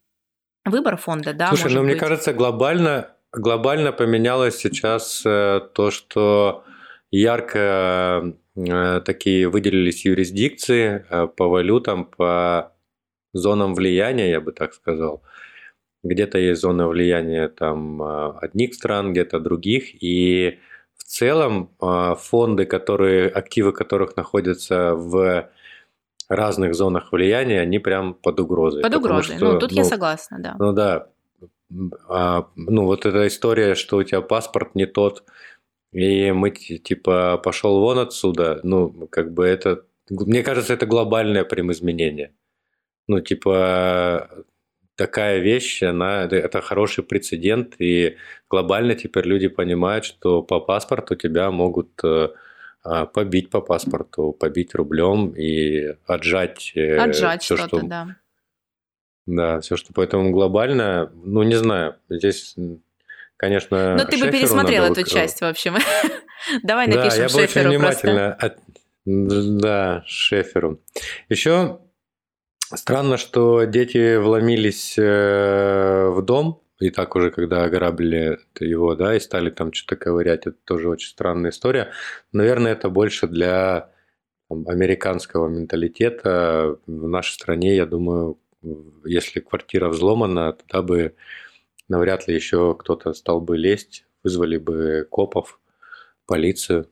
Выбор 0.66 0.98
фонда, 0.98 1.34
да, 1.34 1.50
Слушай, 1.50 1.74
ну, 1.74 1.82
быть. 1.82 1.92
мне 1.92 1.96
кажется, 1.96 2.34
глобально, 2.34 3.16
глобально 3.32 3.92
поменялось 3.92 4.58
сейчас 4.58 5.24
э, 5.26 5.60
то, 5.74 5.92
что 5.92 6.64
ярко 7.10 8.36
такие 8.56 9.48
выделились 9.48 10.06
юрисдикции 10.06 11.06
э, 11.10 11.28
по 11.28 11.48
валютам, 11.48 12.06
по 12.06 12.74
зонам 13.34 13.76
влияния, 13.76 14.30
я 14.30 14.42
бы 14.42 14.52
так 14.52 14.74
сказал. 14.74 15.24
Где-то 16.04 16.38
есть 16.38 16.62
зона 16.62 16.88
влияния 16.88 17.48
там 17.48 18.02
э, 18.02 18.34
одних 18.42 18.74
стран, 18.74 19.14
где-то 19.14 19.40
других. 19.40 20.04
И 20.04 20.60
в 20.98 21.04
целом 21.04 21.72
фонды, 21.80 22.66
которые, 22.66 23.28
активы 23.28 23.74
которых 23.74 24.16
находятся 24.16 24.96
в 24.96 25.50
разных 26.30 26.74
зонах 26.74 27.12
влияния, 27.12 27.60
они 27.60 27.80
прям 27.80 28.14
под 28.14 28.40
угрозой. 28.40 28.82
Под 28.82 28.96
угрозой, 28.96 29.36
что, 29.36 29.54
ну 29.54 29.60
тут 29.60 29.72
ну, 29.72 29.78
я 29.78 29.84
согласна, 29.84 30.38
да. 30.40 30.56
Ну 30.58 30.72
да, 30.72 31.08
а, 32.08 32.48
ну 32.56 32.86
вот 32.86 33.06
эта 33.06 33.28
история, 33.28 33.76
что 33.76 33.98
у 33.98 34.04
тебя 34.04 34.22
паспорт 34.22 34.76
не 34.76 34.86
тот, 34.86 35.24
и 35.92 36.32
мы 36.32 36.52
типа 36.52 37.38
пошел 37.44 37.80
вон 37.80 38.00
отсюда, 38.00 38.60
ну, 38.64 39.08
как 39.10 39.34
бы 39.34 39.46
это, 39.46 39.86
мне 40.10 40.44
кажется, 40.44 40.74
это 40.74 40.86
глобальное 40.86 41.44
прям 41.44 41.72
изменение. 41.72 42.34
Ну, 43.08 43.20
типа, 43.20 44.46
такая 44.96 45.40
вещь, 45.40 45.84
она, 45.84 46.24
это 46.24 46.62
хороший 46.62 47.04
прецедент, 47.04 47.76
и 47.80 48.18
глобально 48.50 48.96
теперь 48.96 49.26
люди 49.26 49.48
понимают, 49.48 50.06
что 50.06 50.42
по 50.44 50.60
паспорту 50.60 51.16
тебя 51.16 51.52
могут 51.52 51.90
э, 52.04 52.30
а, 52.84 53.06
побить 53.06 53.50
по 53.50 53.62
паспорту, 53.62 54.32
побить 54.32 54.76
рублем 54.76 55.32
и 55.32 55.96
отжать, 56.06 56.72
э, 56.76 56.98
отжать 56.98 57.44
все, 57.44 57.58
что, 57.58 57.82
да. 57.82 58.16
Да, 59.28 59.60
все, 59.60 59.76
что 59.76 59.94
поэтому 59.94 60.32
глобально, 60.32 61.12
ну 61.16 61.44
не 61.44 61.56
знаю, 61.56 61.96
здесь 62.10 62.56
конечно, 63.42 63.96
Но 63.98 64.06
ты 64.06 64.20
бы 64.20 64.30
пересмотрел 64.30 64.84
эту 64.84 65.04
часть, 65.04 65.42
в 65.42 65.46
общем. 65.46 65.76
Давай 66.64 66.86
напишем 66.86 67.10
да, 67.10 67.24
я 67.24 67.30
Шеферу 67.30 67.70
очень 67.70 67.78
внимательно 67.78 68.34
от... 68.34 68.58
Да, 69.06 70.04
Шеферу. 70.06 70.80
Еще 71.28 71.80
странно, 72.76 73.18
что 73.18 73.64
дети 73.64 74.18
вломились 74.18 74.96
э, 74.96 76.10
в 76.10 76.22
дом, 76.22 76.62
и 76.80 76.92
так 76.92 77.16
уже, 77.16 77.32
когда 77.32 77.64
ограбили 77.64 78.38
его, 78.60 78.94
да, 78.94 79.16
и 79.16 79.20
стали 79.20 79.50
там 79.50 79.74
что-то 79.74 79.96
ковырять, 79.96 80.46
это 80.46 80.58
тоже 80.64 80.88
очень 80.88 81.10
странная 81.10 81.50
история. 81.50 81.92
Наверное, 82.32 82.74
это 82.74 82.90
больше 82.90 83.26
для 83.26 83.90
там, 84.50 84.68
американского 84.68 85.48
менталитета. 85.48 86.78
В 86.86 87.08
нашей 87.08 87.34
стране, 87.34 87.76
я 87.76 87.88
думаю, 87.88 88.38
если 89.04 89.40
квартира 89.40 89.90
взломана, 89.90 90.54
тогда 90.54 90.84
бы 90.84 91.16
навряд 91.92 92.28
ли 92.28 92.34
еще 92.34 92.76
кто-то 92.76 93.14
стал 93.14 93.42
бы 93.42 93.58
лезть, 93.58 94.06
вызвали 94.24 94.58
бы 94.58 95.08
копов, 95.12 95.60
полицию. 96.26 96.90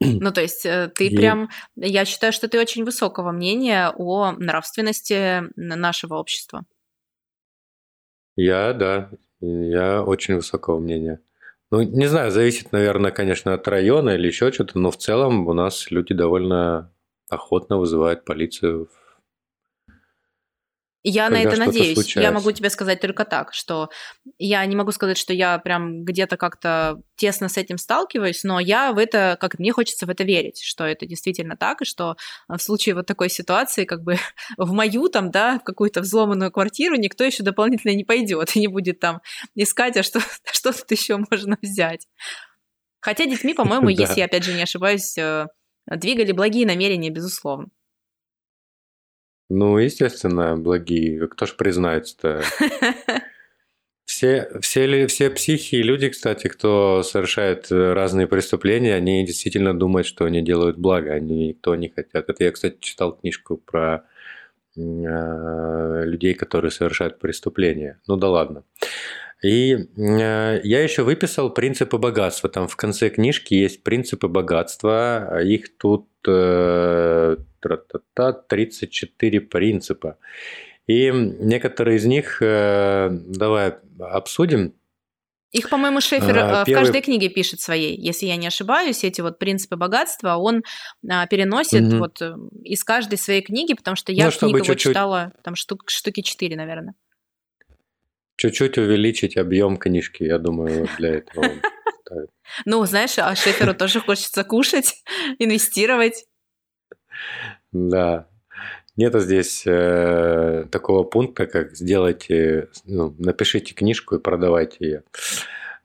Ну, 0.00 0.32
то 0.32 0.40
есть 0.40 0.64
э, 0.64 0.92
ты 0.94 1.08
и... 1.08 1.16
прям, 1.16 1.50
я 1.74 2.04
считаю, 2.04 2.32
что 2.32 2.48
ты 2.48 2.60
очень 2.60 2.84
высокого 2.84 3.32
мнения 3.32 3.92
о 3.96 4.30
нравственности 4.30 5.42
нашего 5.56 6.14
общества. 6.14 6.64
Я, 8.36 8.72
да, 8.74 9.10
я 9.40 10.04
очень 10.04 10.36
высокого 10.36 10.78
мнения. 10.78 11.20
Ну, 11.72 11.82
не 11.82 12.06
знаю, 12.06 12.30
зависит, 12.30 12.70
наверное, 12.70 13.10
конечно, 13.10 13.54
от 13.54 13.66
района 13.66 14.10
или 14.10 14.28
еще 14.28 14.52
что-то, 14.52 14.78
но 14.78 14.92
в 14.92 14.96
целом 14.96 15.48
у 15.48 15.52
нас 15.52 15.90
люди 15.90 16.14
довольно 16.14 16.92
охотно 17.28 17.76
вызывают 17.76 18.24
полицию 18.24 18.88
я 21.08 21.30
на 21.30 21.42
это 21.42 21.56
надеюсь. 21.56 21.94
Случается. 21.94 22.20
Я 22.20 22.32
могу 22.32 22.52
тебе 22.52 22.70
сказать 22.70 23.00
только 23.00 23.24
так, 23.24 23.54
что 23.54 23.90
я 24.38 24.64
не 24.66 24.76
могу 24.76 24.92
сказать, 24.92 25.18
что 25.18 25.32
я 25.32 25.58
прям 25.58 26.04
где-то 26.04 26.36
как-то 26.36 27.00
тесно 27.16 27.48
с 27.48 27.56
этим 27.56 27.78
сталкиваюсь, 27.78 28.44
но 28.44 28.60
я 28.60 28.92
в 28.92 28.98
это, 28.98 29.36
как 29.40 29.58
мне 29.58 29.72
хочется 29.72 30.06
в 30.06 30.10
это 30.10 30.24
верить, 30.24 30.60
что 30.62 30.84
это 30.84 31.06
действительно 31.06 31.56
так, 31.56 31.82
и 31.82 31.84
что 31.84 32.16
в 32.48 32.58
случае 32.58 32.94
вот 32.94 33.06
такой 33.06 33.30
ситуации, 33.30 33.84
как 33.84 34.02
бы 34.02 34.16
в 34.56 34.72
мою 34.72 35.08
там, 35.08 35.30
да, 35.30 35.58
в 35.58 35.64
какую-то 35.64 36.00
взломанную 36.00 36.50
квартиру 36.50 36.96
никто 36.96 37.24
еще 37.24 37.42
дополнительно 37.42 37.94
не 37.94 38.04
пойдет 38.04 38.56
и 38.56 38.60
не 38.60 38.68
будет 38.68 39.00
там 39.00 39.20
искать, 39.54 39.96
а 39.96 40.02
что, 40.02 40.20
что 40.52 40.72
тут 40.72 40.90
еще 40.90 41.18
можно 41.30 41.58
взять. 41.62 42.06
Хотя 43.00 43.26
детьми, 43.26 43.54
по-моему, 43.54 43.88
если 43.88 44.20
я 44.20 44.26
опять 44.26 44.44
же 44.44 44.54
не 44.54 44.62
ошибаюсь, 44.62 45.16
э, 45.16 45.46
двигали 45.86 46.32
благие 46.32 46.66
намерения, 46.66 47.10
безусловно. 47.10 47.68
Ну, 49.50 49.78
естественно, 49.78 50.56
благие. 50.56 51.26
Кто 51.28 51.46
ж 51.46 51.56
признается-то? 51.56 52.42
Все, 54.04 54.48
все, 54.62 55.06
все 55.06 55.28
психи 55.28 55.74
и 55.76 55.82
люди, 55.82 56.08
кстати, 56.08 56.48
кто 56.48 57.02
совершает 57.02 57.70
э, 57.70 57.92
разные 57.92 58.26
преступления, 58.26 58.94
они 58.94 59.22
действительно 59.26 59.78
думают, 59.78 60.06
что 60.06 60.24
они 60.24 60.40
делают 60.40 60.78
благо, 60.78 61.12
они 61.12 61.48
никто 61.48 61.76
не 61.76 61.90
хотят. 61.90 62.30
Это 62.30 62.42
я, 62.42 62.50
кстати, 62.50 62.78
читал 62.80 63.18
книжку 63.18 63.58
про 63.58 64.06
э, 64.76 66.04
людей, 66.06 66.32
которые 66.32 66.70
совершают 66.70 67.18
преступления. 67.18 68.00
Ну 68.06 68.16
да 68.16 68.30
ладно. 68.30 68.64
И 69.42 69.74
э, 69.74 70.60
я 70.64 70.82
еще 70.82 71.02
выписал 71.02 71.50
принципы 71.50 71.98
богатства. 71.98 72.48
Там 72.48 72.66
в 72.66 72.76
конце 72.76 73.10
книжки 73.10 73.52
есть 73.52 73.84
принципы 73.84 74.26
богатства. 74.28 75.42
Их 75.42 75.76
тут 75.76 76.08
э, 76.26 77.36
34 77.60 79.40
принципа. 79.40 80.18
И 80.86 81.10
некоторые 81.10 81.98
из 81.98 82.06
них 82.06 82.40
э, 82.40 83.08
давай 83.10 83.74
обсудим. 84.00 84.74
Их, 85.50 85.70
по-моему, 85.70 86.00
Шефер 86.00 86.38
а, 86.38 86.64
первый... 86.64 86.80
в 86.80 86.84
каждой 86.84 87.02
книге 87.02 87.30
пишет 87.30 87.60
своей, 87.60 87.96
если 87.96 88.26
я 88.26 88.36
не 88.36 88.46
ошибаюсь, 88.46 89.02
эти 89.02 89.22
вот 89.22 89.38
принципы 89.38 89.76
богатства 89.76 90.36
он 90.36 90.62
а, 91.08 91.26
переносит 91.26 91.82
угу. 91.82 91.98
вот 91.98 92.20
э, 92.20 92.34
из 92.64 92.84
каждой 92.84 93.16
своей 93.16 93.40
книги, 93.40 93.74
потому 93.74 93.96
что 93.96 94.12
я 94.12 94.26
ну, 94.26 94.30
книгу 94.30 94.58
его 94.58 94.74
читала 94.74 95.32
там 95.42 95.54
штук, 95.54 95.84
штуки 95.86 96.20
четыре, 96.20 96.56
наверное. 96.56 96.94
Чуть-чуть 98.36 98.76
увеличить 98.76 99.36
объем 99.36 99.78
книжки, 99.78 100.22
я 100.22 100.38
думаю, 100.38 100.86
для 100.98 101.16
этого 101.16 101.50
Ну, 102.64 102.84
знаешь, 102.86 103.18
а 103.18 103.34
Шеферу 103.34 103.74
тоже 103.74 104.00
хочется 104.00 104.44
кушать, 104.44 105.02
инвестировать. 105.38 106.24
Да. 107.72 108.28
Нету 108.96 109.20
здесь 109.20 109.62
э, 109.64 110.64
такого 110.72 111.04
пункта, 111.04 111.46
как 111.46 111.76
сделайте, 111.76 112.68
ну, 112.84 113.14
напишите 113.18 113.74
книжку 113.74 114.16
и 114.16 114.20
продавайте 114.20 114.76
ее. 114.80 115.02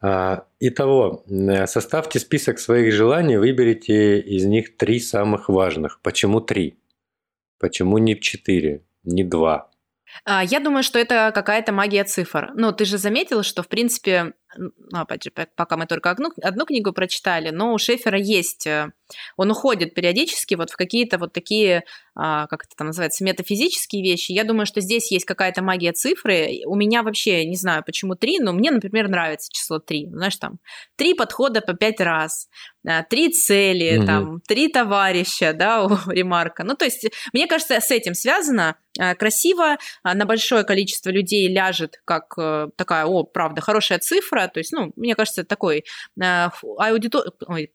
А, 0.02 0.46
итого, 0.60 1.24
э, 1.30 1.68
составьте 1.68 2.20
список 2.20 2.60
своих 2.60 2.92
желаний, 2.92 3.38
выберите 3.38 4.20
из 4.20 4.46
них 4.46 4.78
три 4.78 5.00
самых 5.00 5.48
важных. 5.48 6.00
Почему 6.02 6.42
три? 6.42 6.78
Почему 7.60 8.00
не 8.00 8.20
4, 8.20 8.82
не 9.04 9.24
2? 9.24 9.72
А, 10.26 10.44
я 10.44 10.60
думаю, 10.60 10.84
что 10.84 11.00
это 11.00 11.32
какая-то 11.34 11.72
магия 11.72 12.04
цифр. 12.04 12.52
Ну, 12.56 12.72
ты 12.72 12.86
же 12.86 12.98
заметил, 12.98 13.44
что, 13.44 13.64
в 13.64 13.68
принципе, 13.68 14.34
ну, 14.58 14.72
опять 15.00 15.24
же, 15.24 15.32
пока 15.32 15.78
мы 15.78 15.86
только 15.86 16.10
одну, 16.10 16.32
одну 16.42 16.66
книгу 16.66 16.94
прочитали, 16.94 17.50
но 17.50 17.74
у 17.74 17.78
Шефера 17.78 18.18
есть, 18.20 18.68
э, 18.68 18.92
он 19.38 19.52
уходит 19.52 19.94
периодически 19.94 20.56
вот 20.56 20.70
в 20.70 20.76
какие-то 20.76 21.18
вот 21.18 21.34
такие, 21.34 21.84
а, 22.16 22.48
как 22.48 22.66
это 22.66 22.76
там 22.76 22.88
называется, 22.88 23.24
метафизические 23.24 24.04
вещи. 24.04 24.32
Я 24.32 24.44
думаю, 24.44 24.66
что 24.66 24.82
здесь 24.82 25.12
есть 25.12 25.26
какая-то 25.26 25.62
магия 25.62 25.94
цифры. 25.94 26.62
У 26.66 26.76
меня 26.76 27.04
вообще, 27.04 27.46
не 27.46 27.56
знаю, 27.56 27.84
почему 27.86 28.16
три, 28.16 28.40
но 28.40 28.54
мне, 28.54 28.72
например, 28.72 29.08
нравится 29.08 29.52
число 29.52 29.80
три. 29.80 30.08
Знаешь, 30.10 30.38
там, 30.38 30.60
три 30.96 31.14
подхода 31.14 31.62
по 31.62 31.74
пять 31.74 32.00
раз, 32.00 32.48
а, 32.88 33.04
три 33.04 33.30
цели, 33.30 33.98
угу. 33.98 34.06
там, 34.06 34.42
три 34.42 34.68
товарища, 34.68 35.54
да, 35.54 35.84
у 35.84 35.98
Ремарка. 36.08 36.64
Ну, 36.64 36.76
то 36.76 36.86
есть, 36.86 37.08
мне 37.34 37.48
кажется, 37.48 37.80
с 37.80 37.92
этим 37.92 38.14
связано 38.14 38.78
а, 39.00 39.16
красиво, 39.16 39.78
на 40.04 40.26
большое 40.26 40.64
количество 40.64 41.10
людей 41.10 41.48
ляжет 41.48 42.02
как 42.06 42.34
э, 42.38 42.68
такая, 42.76 43.06
о, 43.06 43.24
правда, 43.24 43.62
хорошая 43.62 44.00
цифра, 44.00 44.43
то 44.48 44.60
есть, 44.60 44.72
ну, 44.72 44.92
мне 44.96 45.16
кажется, 45.16 45.44
такой 45.44 45.86
э, 46.22 46.50
аудитор... 46.78 47.32
Ой, 47.48 47.72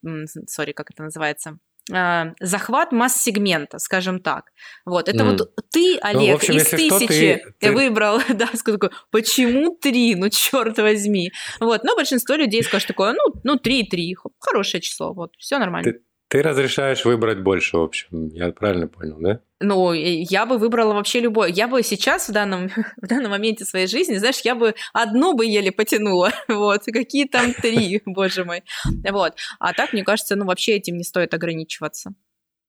сори, 0.46 0.72
как 0.72 0.90
это 0.90 1.02
называется? 1.02 1.58
Э, 1.92 2.34
захват 2.40 2.92
масс-сегмента, 2.92 3.78
скажем 3.78 4.20
так. 4.20 4.52
Вот, 4.84 5.08
это 5.08 5.24
mm. 5.24 5.30
вот 5.30 5.70
ты, 5.70 5.98
Олег, 5.98 6.28
ну, 6.28 6.34
общем, 6.34 6.56
из 6.56 6.68
тысячи 6.68 7.38
что, 7.40 7.52
ты, 7.58 7.72
выбрал, 7.72 8.20
да, 8.34 8.46
такой, 8.64 8.90
почему 9.10 9.76
три, 9.80 10.14
ну, 10.14 10.28
черт 10.28 10.76
возьми. 10.78 11.30
Вот, 11.60 11.84
но 11.84 11.96
большинство 11.96 12.34
людей 12.34 12.62
скажут 12.62 12.88
такое, 12.88 13.12
ну, 13.12 13.40
ну, 13.44 13.56
три, 13.56 13.84
три, 13.84 14.16
хорошее 14.38 14.80
число, 14.82 15.14
вот, 15.14 15.34
все 15.38 15.58
нормально. 15.58 15.92
Ты, 15.92 16.00
ты 16.28 16.42
разрешаешь 16.42 17.04
выбрать 17.04 17.40
больше, 17.40 17.78
в 17.78 17.82
общем, 17.82 18.28
я 18.28 18.52
правильно 18.52 18.86
понял, 18.86 19.16
да? 19.18 19.40
Ну, 19.60 19.92
я 19.92 20.46
бы 20.46 20.58
выбрала 20.58 20.92
вообще 20.92 21.20
любой. 21.20 21.50
Я 21.52 21.68
бы 21.68 21.82
сейчас 21.82 22.28
в 22.28 22.32
данном, 22.32 22.68
в 23.02 23.06
данном 23.06 23.30
моменте 23.30 23.64
своей 23.64 23.86
жизни, 23.86 24.16
знаешь, 24.16 24.40
я 24.44 24.54
бы 24.54 24.74
одну 24.92 25.34
бы 25.34 25.46
еле 25.46 25.72
потянула. 25.72 26.32
Вот, 26.48 26.82
какие 26.84 27.24
там 27.24 27.54
три, 27.54 28.02
боже 28.06 28.44
мой. 28.44 28.62
Вот. 29.10 29.34
А 29.58 29.72
так, 29.72 29.92
мне 29.92 30.04
кажется, 30.04 30.36
ну, 30.36 30.44
вообще 30.44 30.72
этим 30.72 30.96
не 30.96 31.04
стоит 31.04 31.32
ограничиваться. 31.34 32.12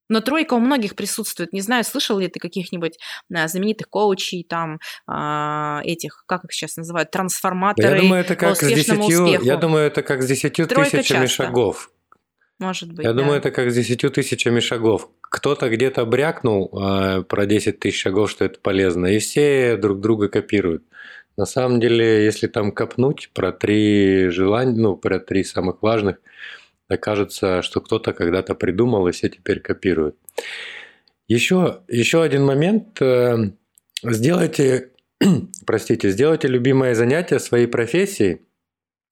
Но 0.10 0.22
тройка 0.22 0.56
у 0.56 0.60
многих 0.60 0.96
присутствует. 0.96 1.54
Не 1.54 1.62
знаю, 1.62 1.84
слышал 1.84 2.18
ли 2.18 2.28
ты 2.28 2.40
каких-нибудь 2.40 2.98
а, 3.34 3.48
знаменитых 3.48 3.90
коучей, 3.90 4.44
там, 4.44 4.80
а, 5.08 5.82
этих, 5.84 6.24
как 6.28 6.46
их 6.46 6.54
сейчас 6.54 6.78
называют, 6.78 7.12
трансформаторы 7.12 7.98
я 7.98 8.02
думаю, 8.02 8.22
это 8.22 8.36
как 8.36 8.58
с 8.58 8.68
10, 8.68 9.44
Я 9.44 9.58
думаю, 9.58 9.86
это 9.86 10.02
как 10.02 10.24
с 10.24 10.28
десятью 10.28 10.68
тысячами 10.68 11.02
часто. 11.28 11.28
шагов. 11.28 11.92
Может 12.60 12.92
быть. 12.92 13.06
Я 13.06 13.14
да. 13.14 13.22
думаю, 13.22 13.38
это 13.38 13.52
как 13.52 13.72
с 13.72 13.76
десятью 13.76 14.12
тысячами 14.12 14.60
шагов. 14.60 15.10
Кто-то 15.22 15.70
где-то 15.70 16.06
брякнул 16.06 16.70
э, 16.74 17.24
про 17.24 17.46
10 17.46 17.80
тысяч 17.80 18.02
шагов, 18.02 18.30
что 18.30 18.44
это 18.44 18.60
полезно, 18.60 19.08
и 19.08 19.20
все 19.20 19.78
друг 19.78 20.02
друга 20.02 20.28
копируют. 20.28 20.84
На 21.38 21.46
самом 21.46 21.80
деле, 21.80 22.26
если 22.26 22.48
там 22.48 22.74
копнуть 22.74 23.32
про 23.34 23.54
три 23.54 24.28
желания, 24.30 24.78
ну, 24.78 24.98
про 24.98 25.20
три 25.20 25.46
самых 25.46 25.82
важных, 25.82 26.18
окажется, 26.90 27.62
что 27.62 27.80
кто-то 27.80 28.12
когда-то 28.12 28.56
придумал, 28.56 29.08
и 29.08 29.14
все 29.14 29.30
теперь 29.30 29.62
копируют. 29.62 30.18
Еще, 31.30 31.82
еще 31.88 32.22
один 32.22 32.46
момент. 32.46 33.02
Э, 33.02 33.52
сделайте, 34.04 34.90
простите, 35.66 36.10
сделайте 36.10 36.50
любимое 36.50 36.94
занятие 36.94 37.40
своей 37.40 37.68
профессии– 37.68 38.42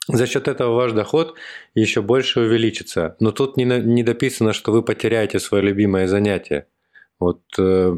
за 0.08 0.26
счет 0.26 0.48
этого 0.48 0.76
ваш 0.76 0.94
доход 0.94 1.36
еще 1.76 2.02
больше 2.02 2.40
увеличится. 2.42 3.16
Но 3.20 3.32
тут 3.32 3.58
не, 3.58 3.66
не 3.66 4.04
дописано, 4.04 4.54
что 4.54 4.72
вы 4.72 4.82
потеряете 4.82 5.40
свое 5.40 5.64
любимое 5.64 6.08
занятие. 6.08 6.68
Вот 7.20 7.42
э, 7.58 7.96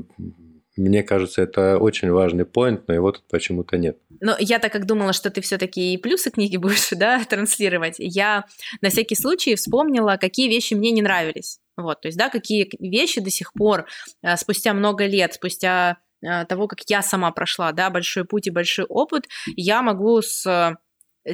мне 0.79 1.03
кажется, 1.03 1.41
это 1.41 1.77
очень 1.77 2.09
важный 2.09 2.45
поинт, 2.45 2.87
но 2.87 2.93
его 2.93 3.11
тут 3.11 3.27
почему-то 3.29 3.77
нет. 3.77 3.97
Но 4.21 4.35
я 4.39 4.59
так 4.59 4.71
как 4.71 4.85
думала, 4.85 5.13
что 5.13 5.29
ты 5.29 5.41
все-таки 5.41 5.93
и 5.93 5.97
плюсы 5.97 6.31
книги 6.31 6.57
будешь 6.57 6.89
да, 6.91 7.23
транслировать, 7.25 7.95
я 7.99 8.45
на 8.81 8.89
всякий 8.89 9.15
случай 9.15 9.55
вспомнила, 9.55 10.17
какие 10.19 10.47
вещи 10.47 10.73
мне 10.73 10.91
не 10.91 11.01
нравились. 11.01 11.59
Вот, 11.75 12.01
то 12.01 12.07
есть, 12.07 12.17
да, 12.17 12.29
какие 12.29 12.69
вещи 12.79 13.21
до 13.21 13.29
сих 13.29 13.53
пор, 13.53 13.85
э, 14.23 14.35
спустя 14.37 14.73
много 14.73 15.05
лет, 15.05 15.33
спустя 15.33 15.97
э, 16.21 16.45
того, 16.45 16.67
как 16.67 16.79
я 16.87 17.01
сама 17.01 17.31
прошла, 17.31 17.71
да, 17.71 17.89
большой 17.89 18.25
путь 18.25 18.47
и 18.47 18.51
большой 18.51 18.85
опыт, 18.85 19.25
я 19.55 19.81
могу 19.81 20.21
с 20.21 20.75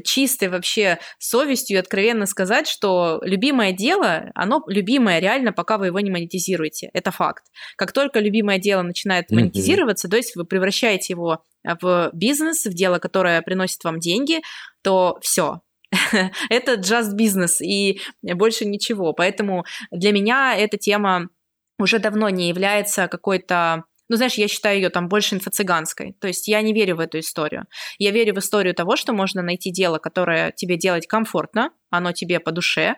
чистой 0.03 0.49
вообще 0.49 0.99
совестью 1.19 1.77
и 1.77 1.79
откровенно 1.79 2.25
сказать, 2.25 2.67
что 2.67 3.19
любимое 3.23 3.71
дело, 3.71 4.31
оно 4.35 4.63
любимое 4.67 5.19
реально, 5.19 5.53
пока 5.53 5.77
вы 5.77 5.87
его 5.87 5.99
не 5.99 6.11
монетизируете. 6.11 6.89
Это 6.93 7.11
факт. 7.11 7.45
Как 7.77 7.91
только 7.91 8.19
любимое 8.19 8.59
дело 8.59 8.81
начинает 8.81 9.29
монетизироваться, 9.31 10.07
mm-hmm. 10.07 10.11
то 10.11 10.17
есть 10.17 10.35
вы 10.35 10.45
превращаете 10.45 11.13
его 11.13 11.43
в 11.81 12.09
бизнес, 12.13 12.65
в 12.65 12.73
дело, 12.73 12.99
которое 12.99 13.41
приносит 13.41 13.83
вам 13.83 13.99
деньги, 13.99 14.41
то 14.83 15.17
все, 15.21 15.61
это 16.49 16.73
just 16.73 17.13
бизнес 17.13 17.61
и 17.61 18.01
больше 18.21 18.65
ничего. 18.65 19.13
Поэтому 19.13 19.65
для 19.91 20.11
меня 20.11 20.55
эта 20.55 20.77
тема 20.77 21.29
уже 21.79 21.99
давно 21.99 22.29
не 22.29 22.49
является 22.49 23.07
какой-то 23.07 23.83
ну, 24.09 24.17
знаешь, 24.17 24.35
я 24.35 24.47
считаю 24.47 24.77
ее 24.77 24.89
там 24.89 25.07
больше 25.07 25.35
инфо-цыганской. 25.35 26.13
То 26.19 26.27
есть 26.27 26.47
я 26.47 26.61
не 26.61 26.73
верю 26.73 26.97
в 26.97 26.99
эту 26.99 27.19
историю. 27.19 27.65
Я 27.97 28.11
верю 28.11 28.35
в 28.35 28.39
историю 28.39 28.73
того, 28.75 28.95
что 28.95 29.13
можно 29.13 29.41
найти 29.41 29.71
дело, 29.71 29.97
которое 29.97 30.51
тебе 30.51 30.77
делать 30.77 31.07
комфортно, 31.07 31.71
оно 31.89 32.11
тебе 32.11 32.39
по 32.39 32.51
душе, 32.51 32.95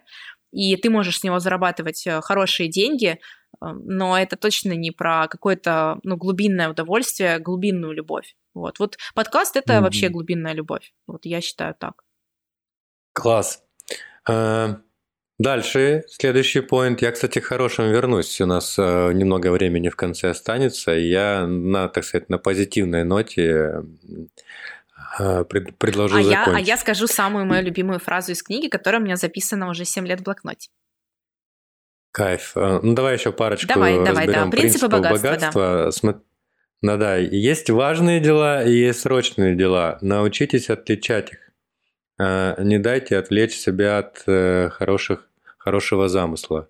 и 0.51 0.75
ты 0.75 0.89
можешь 0.89 1.19
с 1.19 1.23
него 1.23 1.39
зарабатывать 1.39 2.05
э, 2.07 2.21
хорошие 2.21 2.69
деньги, 2.69 3.07
э, 3.09 3.17
но 3.59 4.17
это 4.17 4.37
точно 4.37 4.73
не 4.73 4.91
про 4.91 5.27
какое-то 5.27 5.99
ну, 6.03 6.17
глубинное 6.17 6.69
удовольствие, 6.69 7.39
глубинную 7.39 7.93
любовь. 7.93 8.35
Вот, 8.53 8.79
вот 8.79 8.97
подкаст 9.13 9.55
это 9.55 9.73
mm-hmm. 9.73 9.81
вообще 9.81 10.09
глубинная 10.09 10.53
любовь. 10.53 10.93
Вот 11.05 11.25
я 11.25 11.41
считаю 11.41 11.75
так. 11.75 12.03
Класс. 13.13 13.63
А, 14.27 14.81
Дальше, 15.39 16.03
следующий 16.07 16.61
поинт. 16.61 17.01
Я, 17.01 17.11
кстати, 17.11 17.39
к 17.39 17.45
хорошему 17.45 17.89
вернусь. 17.89 18.41
У 18.41 18.47
нас 18.47 18.75
э, 18.79 19.11
немного 19.13 19.51
времени 19.51 19.89
в 19.89 19.95
конце 19.95 20.31
останется. 20.31 20.95
И 20.97 21.07
я 21.07 21.45
на, 21.45 21.87
так 21.89 22.05
сказать, 22.05 22.29
на 22.29 22.39
позитивной 22.39 23.03
ноте 23.03 23.83
э, 25.19 25.43
пред, 25.43 25.77
предложу 25.77 26.17
а 26.17 26.23
закончить. 26.23 26.53
Я, 26.53 26.55
а 26.55 26.59
я 26.59 26.77
скажу 26.77 27.05
самую 27.05 27.45
мою 27.45 27.63
любимую 27.63 27.99
фразу 27.99 28.31
из 28.31 28.41
книги, 28.41 28.67
которая 28.67 28.99
у 28.99 29.03
меня 29.03 29.15
записана 29.15 29.69
уже 29.69 29.85
7 29.85 30.07
лет 30.07 30.21
в 30.21 30.23
блокноте. 30.23 30.69
Кайф. 32.11 32.53
Э, 32.55 32.79
ну, 32.81 32.95
давай 32.95 33.13
еще 33.13 33.31
парочку 33.31 33.67
давай, 33.67 34.03
давай, 34.03 34.25
да. 34.25 34.47
Принципы 34.47 34.87
богатства. 34.87 35.29
богатства. 35.29 35.91
Да. 36.01 36.21
Ну 36.81 36.97
да, 36.97 37.17
есть 37.17 37.69
важные 37.69 38.19
дела 38.19 38.63
и 38.63 38.71
есть 38.71 39.01
срочные 39.01 39.55
дела. 39.55 39.99
Научитесь 40.01 40.71
отличать 40.71 41.33
их. 41.33 41.39
Э, 42.19 42.55
не 42.63 42.79
дайте 42.79 43.17
отвлечь 43.17 43.55
себя 43.55 43.99
от 43.99 44.23
э, 44.25 44.69
хороших, 44.69 45.26
хорошего 45.67 46.07
замысла. 46.07 46.69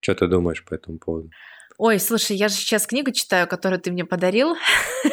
Что 0.00 0.14
ты 0.14 0.26
думаешь 0.26 0.64
по 0.64 0.74
этому 0.74 0.98
поводу? 0.98 1.28
Ой, 1.76 2.00
слушай, 2.00 2.34
я 2.34 2.48
же 2.48 2.54
сейчас 2.54 2.86
книгу 2.86 3.10
читаю, 3.12 3.46
которую 3.46 3.78
ты 3.78 3.92
мне 3.92 4.04
подарил, 4.04 4.56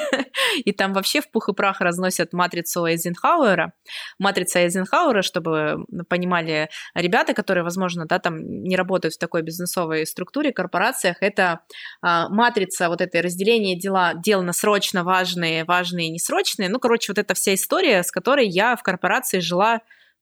и 0.65 0.71
там 0.71 0.93
вообще 0.93 1.19
в 1.19 1.29
пух 1.29 1.49
и 1.49 1.53
прах 1.53 1.81
разносят 1.81 2.31
матрицу 2.31 2.85
Эйзенхауэра. 2.85 3.73
Матрица 4.19 4.59
Эйзенхауэра, 4.59 5.21
чтобы 5.21 5.85
понимали 6.07 6.69
ребята, 6.95 7.33
которые, 7.33 7.65
возможно, 7.65 8.05
да, 8.05 8.19
там 8.19 8.37
не 8.63 8.77
работают 8.77 9.15
в 9.15 9.19
такой 9.19 9.41
бизнесовой 9.41 10.07
структуре, 10.07 10.53
корпорациях, 10.53 11.17
это 11.19 11.59
а, 12.01 12.29
матрица 12.29 12.87
вот 12.87 13.01
этой 13.01 13.19
разделения 13.19 13.77
дела, 13.77 14.13
дел 14.15 14.43
на 14.43 14.53
срочно 14.53 15.03
важные, 15.03 15.65
важные 15.65 16.07
и 16.07 16.11
несрочные. 16.11 16.69
Ну, 16.69 16.79
короче, 16.79 17.11
вот 17.11 17.19
эта 17.19 17.33
вся 17.33 17.53
история, 17.53 18.01
с 18.01 18.11
которой 18.11 18.47
я 18.47 18.77
в 18.77 18.81
корпорации 18.81 19.39
жила 19.39 19.81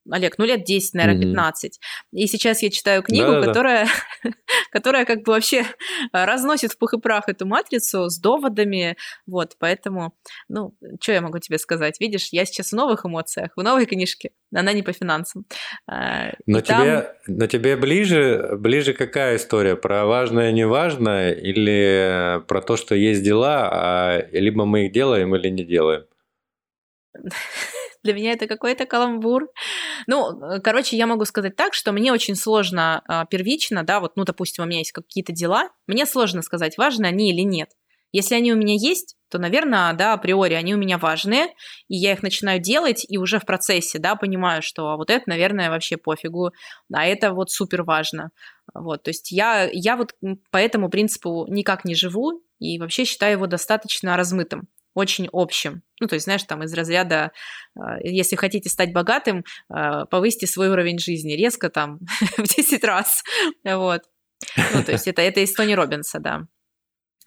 Олег, 0.09 0.37
ну 0.37 0.45
лет 0.45 0.63
10, 0.63 0.93
наверное, 0.95 1.21
15. 1.21 1.71
Mm-hmm. 1.71 2.17
И 2.19 2.27
сейчас 2.27 2.61
я 2.61 2.69
читаю 2.69 3.03
книгу, 3.03 3.27
Да-да-да. 3.27 3.47
которая, 3.47 3.87
которая 4.71 5.05
как 5.05 5.23
бы 5.23 5.31
вообще 5.31 5.65
разносит 6.11 6.73
в 6.73 6.77
пух 6.77 6.93
и 6.93 6.99
прах 6.99 7.29
эту 7.29 7.45
матрицу 7.45 8.09
с 8.09 8.19
доводами. 8.19 8.97
Вот, 9.25 9.55
поэтому, 9.59 10.13
ну, 10.49 10.75
что 11.01 11.13
я 11.13 11.21
могу 11.21 11.39
тебе 11.39 11.57
сказать? 11.57 11.99
Видишь, 11.99 12.29
я 12.31 12.45
сейчас 12.45 12.71
в 12.71 12.75
новых 12.75 13.05
эмоциях, 13.05 13.51
в 13.55 13.63
новой 13.63 13.85
книжке. 13.85 14.31
Она 14.53 14.73
не 14.73 14.83
по 14.83 14.91
финансам. 14.93 15.45
А, 15.87 16.33
но, 16.45 16.61
там... 16.61 16.81
тебе, 16.81 17.15
но 17.27 17.47
тебе 17.47 17.77
ближе, 17.77 18.55
ближе 18.57 18.93
какая 18.93 19.37
история? 19.37 19.75
Про 19.75 20.05
важное, 20.05 20.51
неважное 20.51 21.31
или 21.31 22.41
про 22.47 22.61
то, 22.61 22.77
что 22.77 22.93
есть 22.95 23.23
дела, 23.23 23.69
а 23.71 24.27
либо 24.31 24.65
мы 24.65 24.85
их 24.85 24.91
делаем 24.91 25.35
или 25.35 25.49
не 25.49 25.63
делаем? 25.63 26.05
Для 28.03 28.13
меня 28.13 28.33
это 28.33 28.47
какой-то 28.47 28.85
каламбур. 28.85 29.49
Ну, 30.07 30.41
э, 30.41 30.59
короче, 30.59 30.97
я 30.97 31.07
могу 31.07 31.25
сказать 31.25 31.55
так, 31.55 31.73
что 31.73 31.91
мне 31.91 32.11
очень 32.11 32.35
сложно 32.35 33.01
а, 33.07 33.25
первично, 33.25 33.83
да, 33.83 33.99
вот, 33.99 34.17
ну, 34.17 34.25
допустим, 34.25 34.63
у 34.63 34.67
меня 34.67 34.79
есть 34.79 34.91
какие-то 34.91 35.31
дела, 35.31 35.69
мне 35.87 36.05
сложно 36.05 36.41
сказать, 36.41 36.77
важны 36.77 37.05
они 37.05 37.31
или 37.31 37.41
нет. 37.41 37.69
Если 38.11 38.35
они 38.35 38.53
у 38.53 38.55
меня 38.55 38.75
есть, 38.75 39.15
то, 39.29 39.39
наверное, 39.39 39.91
да, 39.93 40.13
априори 40.13 40.53
они 40.53 40.75
у 40.75 40.77
меня 40.77 40.99
важные, 40.99 41.47
и 41.87 41.95
я 41.95 42.13
их 42.13 42.21
начинаю 42.21 42.59
делать, 42.59 43.03
и 43.07 43.17
уже 43.17 43.39
в 43.39 43.45
процессе, 43.45 43.97
да, 43.97 44.15
понимаю, 44.15 44.61
что 44.61 44.95
вот 44.97 45.09
это, 45.09 45.23
наверное, 45.27 45.71
вообще 45.71 45.97
пофигу, 45.97 46.51
а 46.93 47.05
это 47.05 47.33
вот 47.33 47.49
супер 47.49 47.81
важно. 47.81 48.29
Вот, 48.75 49.01
то 49.03 49.09
есть 49.09 49.31
я, 49.31 49.67
я 49.71 49.97
вот 49.97 50.13
по 50.51 50.57
этому 50.57 50.89
принципу 50.89 51.47
никак 51.49 51.85
не 51.85 51.95
живу 51.95 52.43
и 52.59 52.77
вообще 52.77 53.05
считаю 53.05 53.33
его 53.33 53.47
достаточно 53.47 54.15
размытым 54.15 54.67
очень 54.93 55.29
общим. 55.31 55.83
Ну, 55.99 56.07
то 56.07 56.15
есть, 56.15 56.25
знаешь, 56.25 56.43
там 56.43 56.63
из 56.63 56.73
разряда, 56.73 57.31
а, 57.75 57.99
если 58.01 58.35
хотите 58.35 58.69
стать 58.69 58.93
богатым, 58.93 59.43
а, 59.69 60.05
повысьте 60.05 60.47
свой 60.47 60.69
уровень 60.69 60.99
жизни 60.99 61.33
резко 61.33 61.69
там 61.69 61.99
в 62.37 62.43
10 62.43 62.83
раз. 62.83 63.23
Вот. 63.63 64.01
Ну, 64.73 64.83
то 64.83 64.91
есть 64.91 65.07
это, 65.07 65.21
это 65.21 65.39
из 65.39 65.53
Тони 65.53 65.73
Робинса, 65.73 66.19
да. 66.19 66.41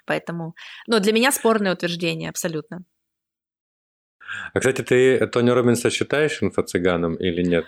Поэтому, 0.06 0.54
ну, 0.86 1.00
для 1.00 1.12
меня 1.12 1.32
спорное 1.32 1.72
утверждение, 1.72 2.30
абсолютно. 2.30 2.84
А, 4.52 4.60
кстати, 4.60 4.82
ты 4.82 5.26
Тони 5.26 5.50
Робинса 5.50 5.90
считаешь 5.90 6.42
инфо-цыганом 6.42 7.16
или 7.16 7.42
нет? 7.42 7.64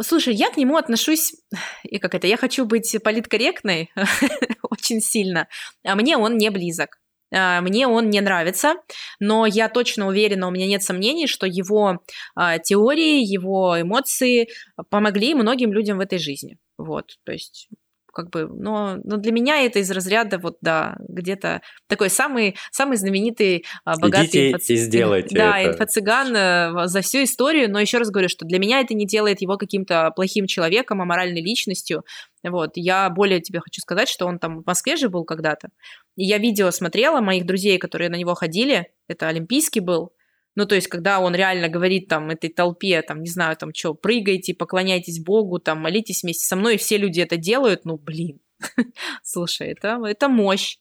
Слушай, 0.00 0.34
я 0.34 0.50
к 0.50 0.58
нему 0.58 0.76
отношусь, 0.76 1.34
и 1.82 1.98
как 1.98 2.14
это, 2.14 2.26
я 2.26 2.36
хочу 2.36 2.66
быть 2.66 2.94
политкорректной 3.02 3.90
очень 4.62 5.00
сильно, 5.00 5.48
а 5.84 5.94
мне 5.94 6.18
он 6.18 6.36
не 6.36 6.50
близок. 6.50 6.98
А, 7.32 7.60
мне 7.60 7.86
он 7.86 8.10
не 8.10 8.20
нравится, 8.20 8.74
но 9.20 9.46
я 9.46 9.68
точно 9.68 10.08
уверена, 10.08 10.48
у 10.48 10.50
меня 10.50 10.66
нет 10.66 10.82
сомнений, 10.82 11.26
что 11.26 11.46
его 11.46 12.00
а, 12.34 12.58
теории, 12.58 13.24
его 13.24 13.80
эмоции 13.80 14.48
помогли 14.90 15.34
многим 15.34 15.72
людям 15.72 15.98
в 15.98 16.00
этой 16.00 16.18
жизни. 16.18 16.58
Вот, 16.78 17.18
то 17.24 17.32
есть 17.32 17.68
как 18.16 18.30
бы, 18.30 18.48
но, 18.48 18.96
но 19.04 19.18
для 19.18 19.30
меня 19.30 19.60
это 19.60 19.78
из 19.78 19.90
разряда 19.90 20.38
вот, 20.38 20.56
да, 20.62 20.96
где-то 21.06 21.60
такой 21.86 22.08
самый, 22.08 22.56
самый 22.72 22.96
знаменитый 22.96 23.66
а, 23.84 23.98
богатый 23.98 24.52
инфо... 24.52 24.72
и 24.72 24.76
сделайте 24.76 25.36
Да, 25.36 25.58
это. 25.58 25.72
инфо-цыган 25.72 26.34
э, 26.34 26.86
за 26.86 27.02
всю 27.02 27.24
историю, 27.24 27.70
но 27.70 27.78
еще 27.78 27.98
раз 27.98 28.08
говорю, 28.08 28.30
что 28.30 28.46
для 28.46 28.58
меня 28.58 28.80
это 28.80 28.94
не 28.94 29.06
делает 29.06 29.42
его 29.42 29.58
каким-то 29.58 30.10
плохим 30.16 30.46
человеком, 30.46 31.02
аморальной 31.02 31.42
личностью, 31.42 32.04
вот, 32.42 32.70
я 32.76 33.10
более 33.10 33.42
тебе 33.42 33.60
хочу 33.60 33.82
сказать, 33.82 34.08
что 34.08 34.24
он 34.24 34.38
там 34.38 34.62
в 34.62 34.66
Москве 34.66 34.96
же 34.96 35.10
был 35.10 35.24
когда-то, 35.24 35.68
и 36.16 36.24
я 36.24 36.38
видео 36.38 36.70
смотрела 36.70 37.20
моих 37.20 37.44
друзей, 37.44 37.76
которые 37.76 38.08
на 38.08 38.16
него 38.16 38.34
ходили, 38.34 38.86
это 39.08 39.28
Олимпийский 39.28 39.80
был, 39.80 40.12
ну, 40.56 40.66
то 40.66 40.74
есть, 40.74 40.88
когда 40.88 41.20
он 41.20 41.34
реально 41.34 41.68
говорит 41.68 42.08
там 42.08 42.30
этой 42.30 42.50
толпе, 42.50 43.02
там, 43.02 43.20
не 43.20 43.28
знаю, 43.28 43.56
там, 43.56 43.72
что, 43.74 43.94
прыгайте, 43.94 44.54
поклоняйтесь 44.54 45.22
Богу, 45.22 45.58
там, 45.58 45.80
молитесь 45.80 46.22
вместе 46.22 46.46
со 46.46 46.56
мной, 46.56 46.74
и 46.74 46.78
все 46.78 46.96
люди 46.96 47.20
это 47.20 47.36
делают, 47.36 47.84
ну, 47.84 47.98
блин. 47.98 48.40
Слушай, 49.22 49.68
это, 49.68 50.00
это 50.04 50.28
мощь. 50.28 50.78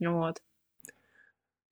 Вот. 0.00 0.40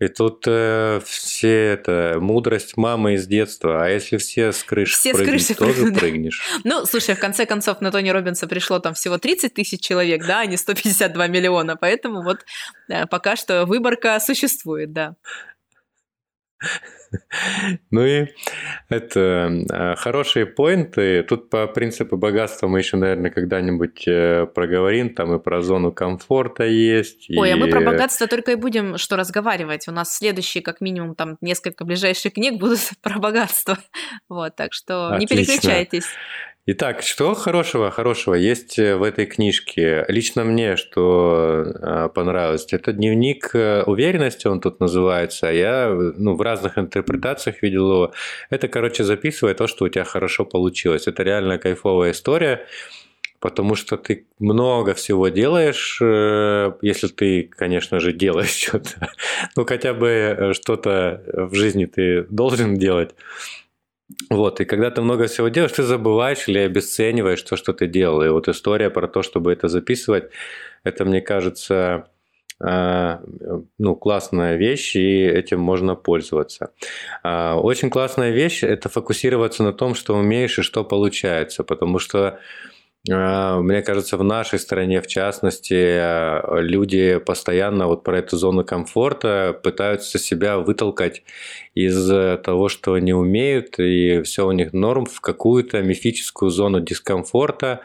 И 0.01 0.09
тут 0.09 0.45
э, 0.47 0.99
все 1.05 1.73
это 1.73 2.17
мудрость 2.21 2.79
мамы 2.79 3.15
из 3.15 3.27
детства. 3.27 3.85
А 3.85 3.89
если 3.91 4.17
все 4.17 4.51
с 4.51 4.65
крыши 4.65 4.97
все 4.97 5.13
прыгнуть, 5.13 5.43
с 5.43 5.47
крыши 5.49 5.59
тоже 5.59 5.75
прыгнут, 5.75 5.99
прыгнешь? 6.01 6.43
Ну, 6.65 6.87
слушай, 6.87 7.15
в 7.15 7.19
конце 7.19 7.45
концов 7.45 7.83
на 7.83 7.91
Тони 7.93 8.09
Робинса 8.09 8.47
пришло 8.47 8.79
там 8.79 8.95
всего 8.95 9.19
30 9.19 9.53
тысяч 9.53 9.83
человек, 9.83 10.27
да, 10.27 10.41
а 10.41 10.47
не 10.47 10.57
152 10.57 11.27
миллиона. 11.27 11.77
Поэтому 11.77 12.23
вот 12.23 12.47
э, 12.89 13.05
пока 13.09 13.37
что 13.37 13.67
выборка 13.67 14.19
существует, 14.21 14.95
да. 14.95 15.17
Ну 17.91 18.05
и 18.05 18.27
это 18.89 19.53
а, 19.71 19.97
хорошие 19.97 20.47
поинты. 20.47 21.23
Тут 21.25 21.51
по 21.51 21.67
принципу 21.67 22.17
богатства 22.17 22.69
мы 22.69 22.79
еще, 22.79 22.97
наверное, 22.97 23.31
когда-нибудь 23.31 24.07
э, 24.07 24.47
проговорим. 24.47 25.15
Там 25.15 25.35
и 25.35 25.41
про 25.41 25.61
зону 25.61 25.93
комфорта 25.93 26.65
есть. 26.65 27.29
Ой, 27.37 27.49
и... 27.49 27.53
а 27.53 27.57
мы 27.57 27.69
про 27.69 27.81
богатство 27.81 28.27
только 28.27 28.53
и 28.53 28.57
будем 28.57 28.97
что 28.99 29.17
разговаривать. 29.17 29.89
У 29.89 29.93
нас 29.93 30.17
следующие, 30.17 30.63
как 30.63 30.81
минимум, 30.81 31.15
там 31.15 31.37
несколько 31.41 31.85
ближайших 31.85 32.35
книг 32.35 32.61
будут 32.61 32.81
про 33.03 33.19
богатство. 33.19 33.79
Вот, 34.29 34.55
так 34.55 34.73
что 34.73 35.09
Отлично. 35.09 35.35
не 35.35 35.45
переключайтесь. 35.45 36.07
Итак, 36.73 37.03
что 37.03 37.35
хорошего, 37.35 37.91
хорошего 37.91 38.35
есть 38.35 38.79
э, 38.79 38.95
в 38.95 39.03
этой 39.03 39.27
книжке? 39.27 40.05
Лично 40.07 40.45
мне, 40.45 40.77
что 40.77 41.65
э, 41.65 42.09
понравилось, 42.15 42.65
это 42.71 42.93
дневник 42.93 43.51
э, 43.55 43.83
уверенности, 43.83 44.47
он 44.47 44.61
тут 44.61 44.79
называется. 44.79 45.49
А 45.49 45.51
я 45.51 45.89
ну, 45.89 46.37
в 46.37 46.41
разных 46.41 46.79
интерпретациях 46.79 47.61
видел 47.63 47.91
его. 47.91 48.13
Это, 48.51 48.69
короче, 48.69 49.03
записывая 49.03 49.55
то, 49.55 49.67
что 49.67 49.87
у 49.87 49.89
тебя 49.89 50.05
хорошо 50.05 50.45
получилось. 50.45 51.09
Это 51.09 51.25
реально 51.25 51.59
кайфовая 51.59 52.13
история 52.13 52.65
потому 53.41 53.75
что 53.75 53.97
ты 53.97 54.27
много 54.39 54.93
всего 54.93 55.29
делаешь, 55.29 55.99
если 56.83 57.09
ты, 57.09 57.45
конечно 57.45 57.99
же, 57.99 58.13
делаешь 58.13 58.51
что-то. 58.69 59.09
Ну, 59.57 59.65
хотя 59.65 59.95
бы 59.95 60.53
что-то 60.55 61.23
в 61.27 61.55
жизни 61.55 61.87
ты 61.87 62.25
должен 62.25 62.77
делать. 62.77 63.15
Вот, 64.29 64.61
и 64.61 64.65
когда 64.65 64.91
ты 64.91 65.03
много 65.03 65.27
всего 65.27 65.49
делаешь, 65.49 65.73
ты 65.73 65.83
забываешь 65.83 66.49
или 66.49 66.59
обесцениваешь 66.59 67.43
то, 67.43 67.57
что 67.57 67.73
ты 67.73 67.87
делал. 67.87 68.23
И 68.23 68.29
вот 68.29 68.49
история 68.49 68.91
про 68.91 69.09
то, 69.09 69.23
чтобы 69.23 69.53
это 69.53 69.69
записывать, 69.69 70.31
это, 70.85 71.05
мне 71.05 71.21
кажется, 71.21 72.09
а, 72.63 73.23
ну, 73.79 73.97
классная 73.97 74.57
вещь, 74.57 74.97
и 74.97 75.23
этим 75.25 75.61
можно 75.61 75.95
пользоваться. 75.95 76.73
А, 77.23 77.57
очень 77.57 77.91
классная 77.91 78.31
вещь– 78.31 78.63
это 78.63 78.89
фокусироваться 78.89 79.63
на 79.63 79.73
том, 79.73 79.95
что 79.95 80.15
умеешь 80.15 80.59
и 80.59 80.63
что 80.63 80.85
получается, 80.85 81.65
потому 81.65 81.99
что 81.99 82.39
мне 83.09 83.81
кажется, 83.83 84.19
в 84.19 84.25
нашей 84.25 84.59
стране, 84.59 85.01
в 85.01 85.07
частности, 85.07 86.61
люди 86.61 87.19
постоянно 87.19 87.87
вот 87.87 88.05
про 88.05 88.19
эту 88.19 88.37
зону 88.37 88.63
комфорта 88.63 89.59
пытаются 89.63 90.19
себя 90.19 90.59
вытолкать 90.59 91.23
из 91.75 92.09
того, 92.43 92.69
что 92.69 92.93
они 92.93 93.15
умеют, 93.15 93.79
и 93.79 94.21
все 94.23 94.47
у 94.47 94.53
них 94.53 94.75
норм, 94.75 95.07
в 95.07 95.23
какую-то 95.23 95.81
мифическую 95.81 96.51
зону 96.51 96.81
дискомфорта, 96.81 97.81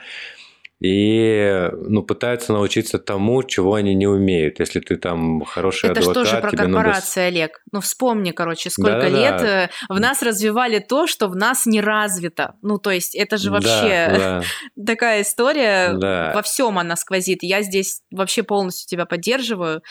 и 0.82 1.70
ну, 1.72 2.04
пытаются 2.04 2.52
научиться 2.52 3.00
тому, 3.00 3.44
чего 3.44 3.76
они 3.76 3.96
не 3.96 4.08
умеют. 4.08 4.60
Если 4.60 4.82
ты 4.82 4.98
там 4.98 5.44
хороший 5.46 5.90
Это 5.90 6.02
адвокат... 6.02 6.28
Это 6.28 6.36
же 6.36 6.42
про 6.42 6.52
корпорации, 6.52 7.20
надо... 7.20 7.28
Олег? 7.28 7.62
Ну, 7.72 7.80
вспомни, 7.82 8.32
короче, 8.32 8.70
сколько 8.70 8.92
Да-да-да. 8.92 9.18
лет 9.18 9.42
э, 9.42 9.70
в 9.88 10.00
нас 10.00 10.22
развивали 10.22 10.80
то, 10.80 11.08
что 11.08 11.28
в 11.30 11.36
нас 11.36 11.66
не 11.66 11.80
развито. 11.80 12.56
Ну, 12.62 12.78
то 12.78 12.92
есть 12.92 13.16
это 13.16 13.38
же 13.38 13.52
вообще 13.52 14.10
да, 14.12 14.44
да. 14.78 14.86
такая 14.86 15.22
история. 15.22 15.94
Да. 15.94 16.34
Во 16.36 16.42
всем 16.42 16.78
она 16.78 16.98
сквозит. 16.98 17.42
Я 17.42 17.62
здесь 17.62 18.02
вообще 18.12 18.44
полностью 18.44 18.90
тебя 18.90 19.06
поддерживаю. 19.06 19.82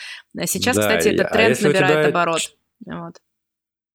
Сейчас, 0.45 0.75
да. 0.75 0.83
кстати, 0.83 1.07
этот 1.09 1.27
а 1.27 1.33
тренд 1.33 1.57
а 1.59 1.63
набирает 1.63 1.93
тебя... 1.93 2.07
оборот. 2.09 2.41
Вот. 2.85 3.15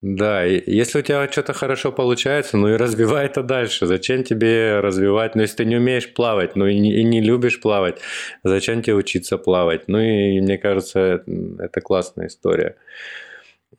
Да, 0.03 0.45
если 0.45 1.01
у 1.01 1.03
тебя 1.03 1.29
что-то 1.31 1.53
хорошо 1.53 1.93
получается, 1.93 2.57
ну 2.57 2.69
и 2.69 2.77
развивай 2.77 3.27
это 3.27 3.43
дальше. 3.43 3.87
Зачем 3.87 4.25
тебе 4.25 4.81
развивать? 4.81 5.35
Ну, 5.35 5.43
если 5.43 5.57
ты 5.57 5.65
не 5.67 5.77
умеешь 5.77 6.13
плавать, 6.13 6.57
ну 6.57 6.67
и 6.67 6.79
не, 6.79 6.95
и 6.95 7.05
не 7.05 7.21
любишь 7.21 7.61
плавать, 7.61 8.01
зачем 8.43 8.83
тебе 8.83 8.95
учиться 8.95 9.37
плавать? 9.37 9.89
Ну 9.89 9.99
и 9.99 10.41
мне 10.41 10.57
кажется, 10.57 11.23
это 11.59 11.81
классная 11.83 12.29
история. 12.29 12.77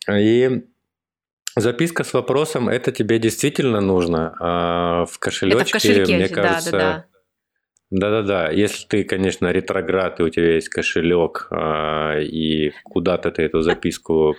И 0.09 0.63
записка 1.55 2.03
с 2.03 2.13
вопросом, 2.13 2.69
это 2.69 2.91
тебе 2.91 3.17
действительно 3.17 3.81
нужно? 3.81 4.35
А 4.39 5.05
в 5.05 5.17
кошелечке, 5.17 5.61
это 5.61 5.69
в 5.69 5.71
кошельке, 5.71 6.15
мне 6.15 6.29
кажется... 6.29 6.71
Да, 6.71 6.77
да, 6.77 6.93
да. 6.93 7.05
Да-да-да, 7.93 8.49
если 8.49 8.87
ты, 8.87 9.03
конечно, 9.03 9.51
ретроград, 9.51 10.21
и 10.21 10.23
у 10.23 10.29
тебя 10.29 10.53
есть 10.53 10.69
кошелек, 10.69 11.47
а, 11.51 12.19
и 12.19 12.71
куда-то 12.85 13.31
ты 13.31 13.41
эту 13.41 13.63
записку 13.63 14.37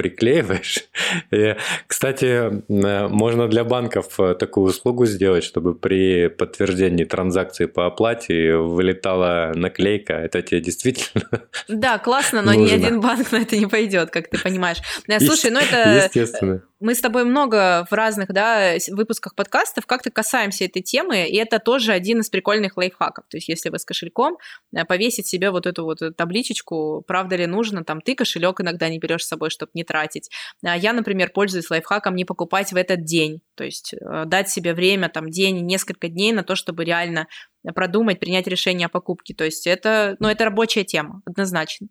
приклеиваешь. 0.00 0.78
И, 1.30 1.56
кстати, 1.86 2.62
можно 2.68 3.48
для 3.48 3.64
банков 3.64 4.18
э, 4.18 4.34
такую 4.34 4.68
услугу 4.68 5.04
сделать, 5.04 5.44
чтобы 5.44 5.74
при 5.74 6.28
подтверждении 6.28 7.04
транзакции 7.04 7.66
по 7.66 7.84
оплате 7.84 8.56
вылетала 8.56 9.52
наклейка. 9.54 10.14
Это 10.14 10.40
тебе 10.40 10.62
действительно 10.62 11.26
Да, 11.68 11.98
классно, 11.98 12.40
но 12.40 12.54
нужно. 12.54 12.64
ни 12.64 12.72
один 12.72 13.00
банк 13.02 13.30
на 13.30 13.42
это 13.42 13.58
не 13.58 13.66
пойдет, 13.66 14.10
как 14.10 14.28
ты 14.30 14.38
понимаешь. 14.38 14.78
Э, 15.06 15.20
слушай, 15.20 15.50
ну 15.50 15.60
это... 15.60 16.04
Естественно 16.06 16.62
мы 16.80 16.94
с 16.94 17.00
тобой 17.00 17.24
много 17.24 17.86
в 17.90 17.92
разных 17.92 18.32
да, 18.32 18.74
выпусках 18.90 19.34
подкастов 19.34 19.86
как-то 19.86 20.10
касаемся 20.10 20.64
этой 20.64 20.80
темы, 20.80 21.28
и 21.28 21.36
это 21.36 21.58
тоже 21.58 21.92
один 21.92 22.20
из 22.20 22.30
прикольных 22.30 22.76
лайфхаков. 22.76 23.26
То 23.28 23.36
есть, 23.36 23.48
если 23.48 23.68
вы 23.68 23.78
с 23.78 23.84
кошельком, 23.84 24.38
э, 24.74 24.84
повесить 24.86 25.26
себе 25.26 25.50
вот 25.50 25.66
эту 25.66 25.84
вот 25.84 26.00
табличечку, 26.16 27.04
правда 27.06 27.36
ли 27.36 27.46
нужно, 27.46 27.84
там, 27.84 28.00
ты 28.00 28.14
кошелек 28.14 28.60
иногда 28.62 28.88
не 28.88 28.98
берешь 28.98 29.24
с 29.24 29.28
собой, 29.28 29.50
чтобы 29.50 29.70
не 29.74 29.84
тратить. 29.90 30.30
А 30.64 30.76
я, 30.76 30.92
например, 30.92 31.30
пользуюсь 31.34 31.68
лайфхаком 31.68 32.14
не 32.14 32.24
покупать 32.24 32.72
в 32.72 32.76
этот 32.76 33.04
день, 33.04 33.40
то 33.56 33.64
есть 33.64 33.92
э, 33.92 34.24
дать 34.24 34.48
себе 34.48 34.72
время, 34.72 35.08
там, 35.08 35.28
день, 35.28 35.66
несколько 35.66 36.06
дней 36.06 36.32
на 36.32 36.44
то, 36.44 36.54
чтобы 36.54 36.84
реально 36.84 37.26
продумать, 37.74 38.20
принять 38.20 38.46
решение 38.46 38.86
о 38.86 38.88
покупке. 38.88 39.34
То 39.34 39.44
есть 39.44 39.66
это, 39.66 40.16
ну, 40.20 40.28
это 40.28 40.44
рабочая 40.44 40.84
тема, 40.84 41.22
однозначно. 41.26 41.88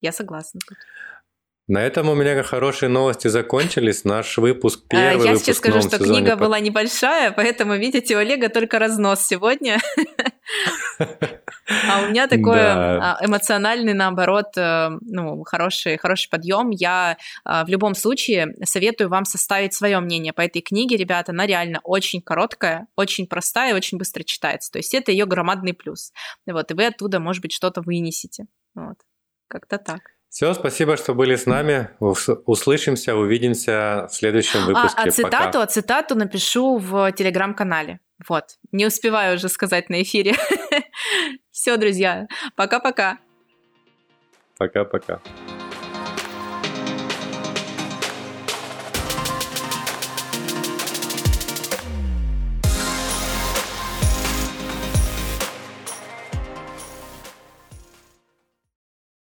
Я 0.00 0.12
согласна. 0.12 0.60
На 1.66 1.78
этом 1.78 2.10
у 2.10 2.14
меня 2.14 2.42
хорошие 2.42 2.90
новости 2.90 3.28
закончились. 3.28 4.04
Наш 4.04 4.36
выпуск 4.36 4.84
а, 4.84 4.88
первый. 4.88 5.24
Я 5.24 5.30
выпуск 5.30 5.44
сейчас 5.46 5.56
скажу, 5.56 5.80
что 5.80 5.98
книга 5.98 6.36
была 6.36 6.60
небольшая, 6.60 7.32
поэтому 7.32 7.74
видите 7.76 8.16
у 8.16 8.18
Олега 8.18 8.50
только 8.50 8.78
разнос 8.78 9.20
сегодня. 9.26 9.78
А 11.88 12.02
у 12.02 12.10
меня 12.10 12.26
такой. 12.26 12.60
А, 12.60 13.16
эмоциональный, 13.22 13.94
наоборот, 13.94 14.48
э, 14.58 14.90
ну, 15.00 15.42
хороший, 15.44 15.96
хороший 15.96 16.28
подъем. 16.28 16.68
Я 16.68 17.16
а, 17.42 17.64
в 17.64 17.68
любом 17.68 17.94
случае 17.94 18.54
советую 18.64 19.08
вам 19.08 19.24
составить 19.24 19.72
свое 19.72 19.98
мнение 20.00 20.34
по 20.34 20.42
этой 20.42 20.60
книге, 20.60 20.98
ребята. 20.98 21.32
Она 21.32 21.46
реально 21.46 21.80
очень 21.82 22.20
короткая, 22.20 22.86
очень 22.96 23.26
простая 23.26 23.72
и 23.72 23.74
очень 23.74 23.96
быстро 23.96 24.22
читается. 24.24 24.70
То 24.72 24.78
есть 24.78 24.92
это 24.92 25.10
ее 25.10 25.24
громадный 25.24 25.72
плюс. 25.72 26.12
Вот, 26.46 26.70
и 26.70 26.74
вы 26.74 26.84
оттуда, 26.84 27.18
может 27.18 27.40
быть, 27.40 27.52
что-то 27.52 27.80
вынесете. 27.80 28.44
Вот, 28.74 28.98
как-то 29.48 29.78
так. 29.78 30.13
Все, 30.34 30.52
спасибо, 30.52 30.96
что 30.96 31.14
были 31.14 31.36
с 31.36 31.46
нами. 31.46 31.90
Услышимся, 32.00 33.14
увидимся 33.14 34.08
в 34.10 34.14
следующем 34.16 34.66
выпуске. 34.66 34.98
А, 35.00 35.04
а 35.04 35.10
цитату, 35.12 35.44
Пока. 35.52 35.62
а 35.62 35.66
цитату 35.66 36.14
напишу 36.16 36.78
в 36.78 37.12
телеграм-канале. 37.12 38.00
Вот, 38.28 38.58
не 38.72 38.84
успеваю 38.84 39.36
уже 39.36 39.48
сказать 39.48 39.90
на 39.90 40.02
эфире. 40.02 40.34
Все, 41.52 41.76
друзья, 41.76 42.26
пока-пока. 42.56 43.18
Пока-пока. 44.58 45.20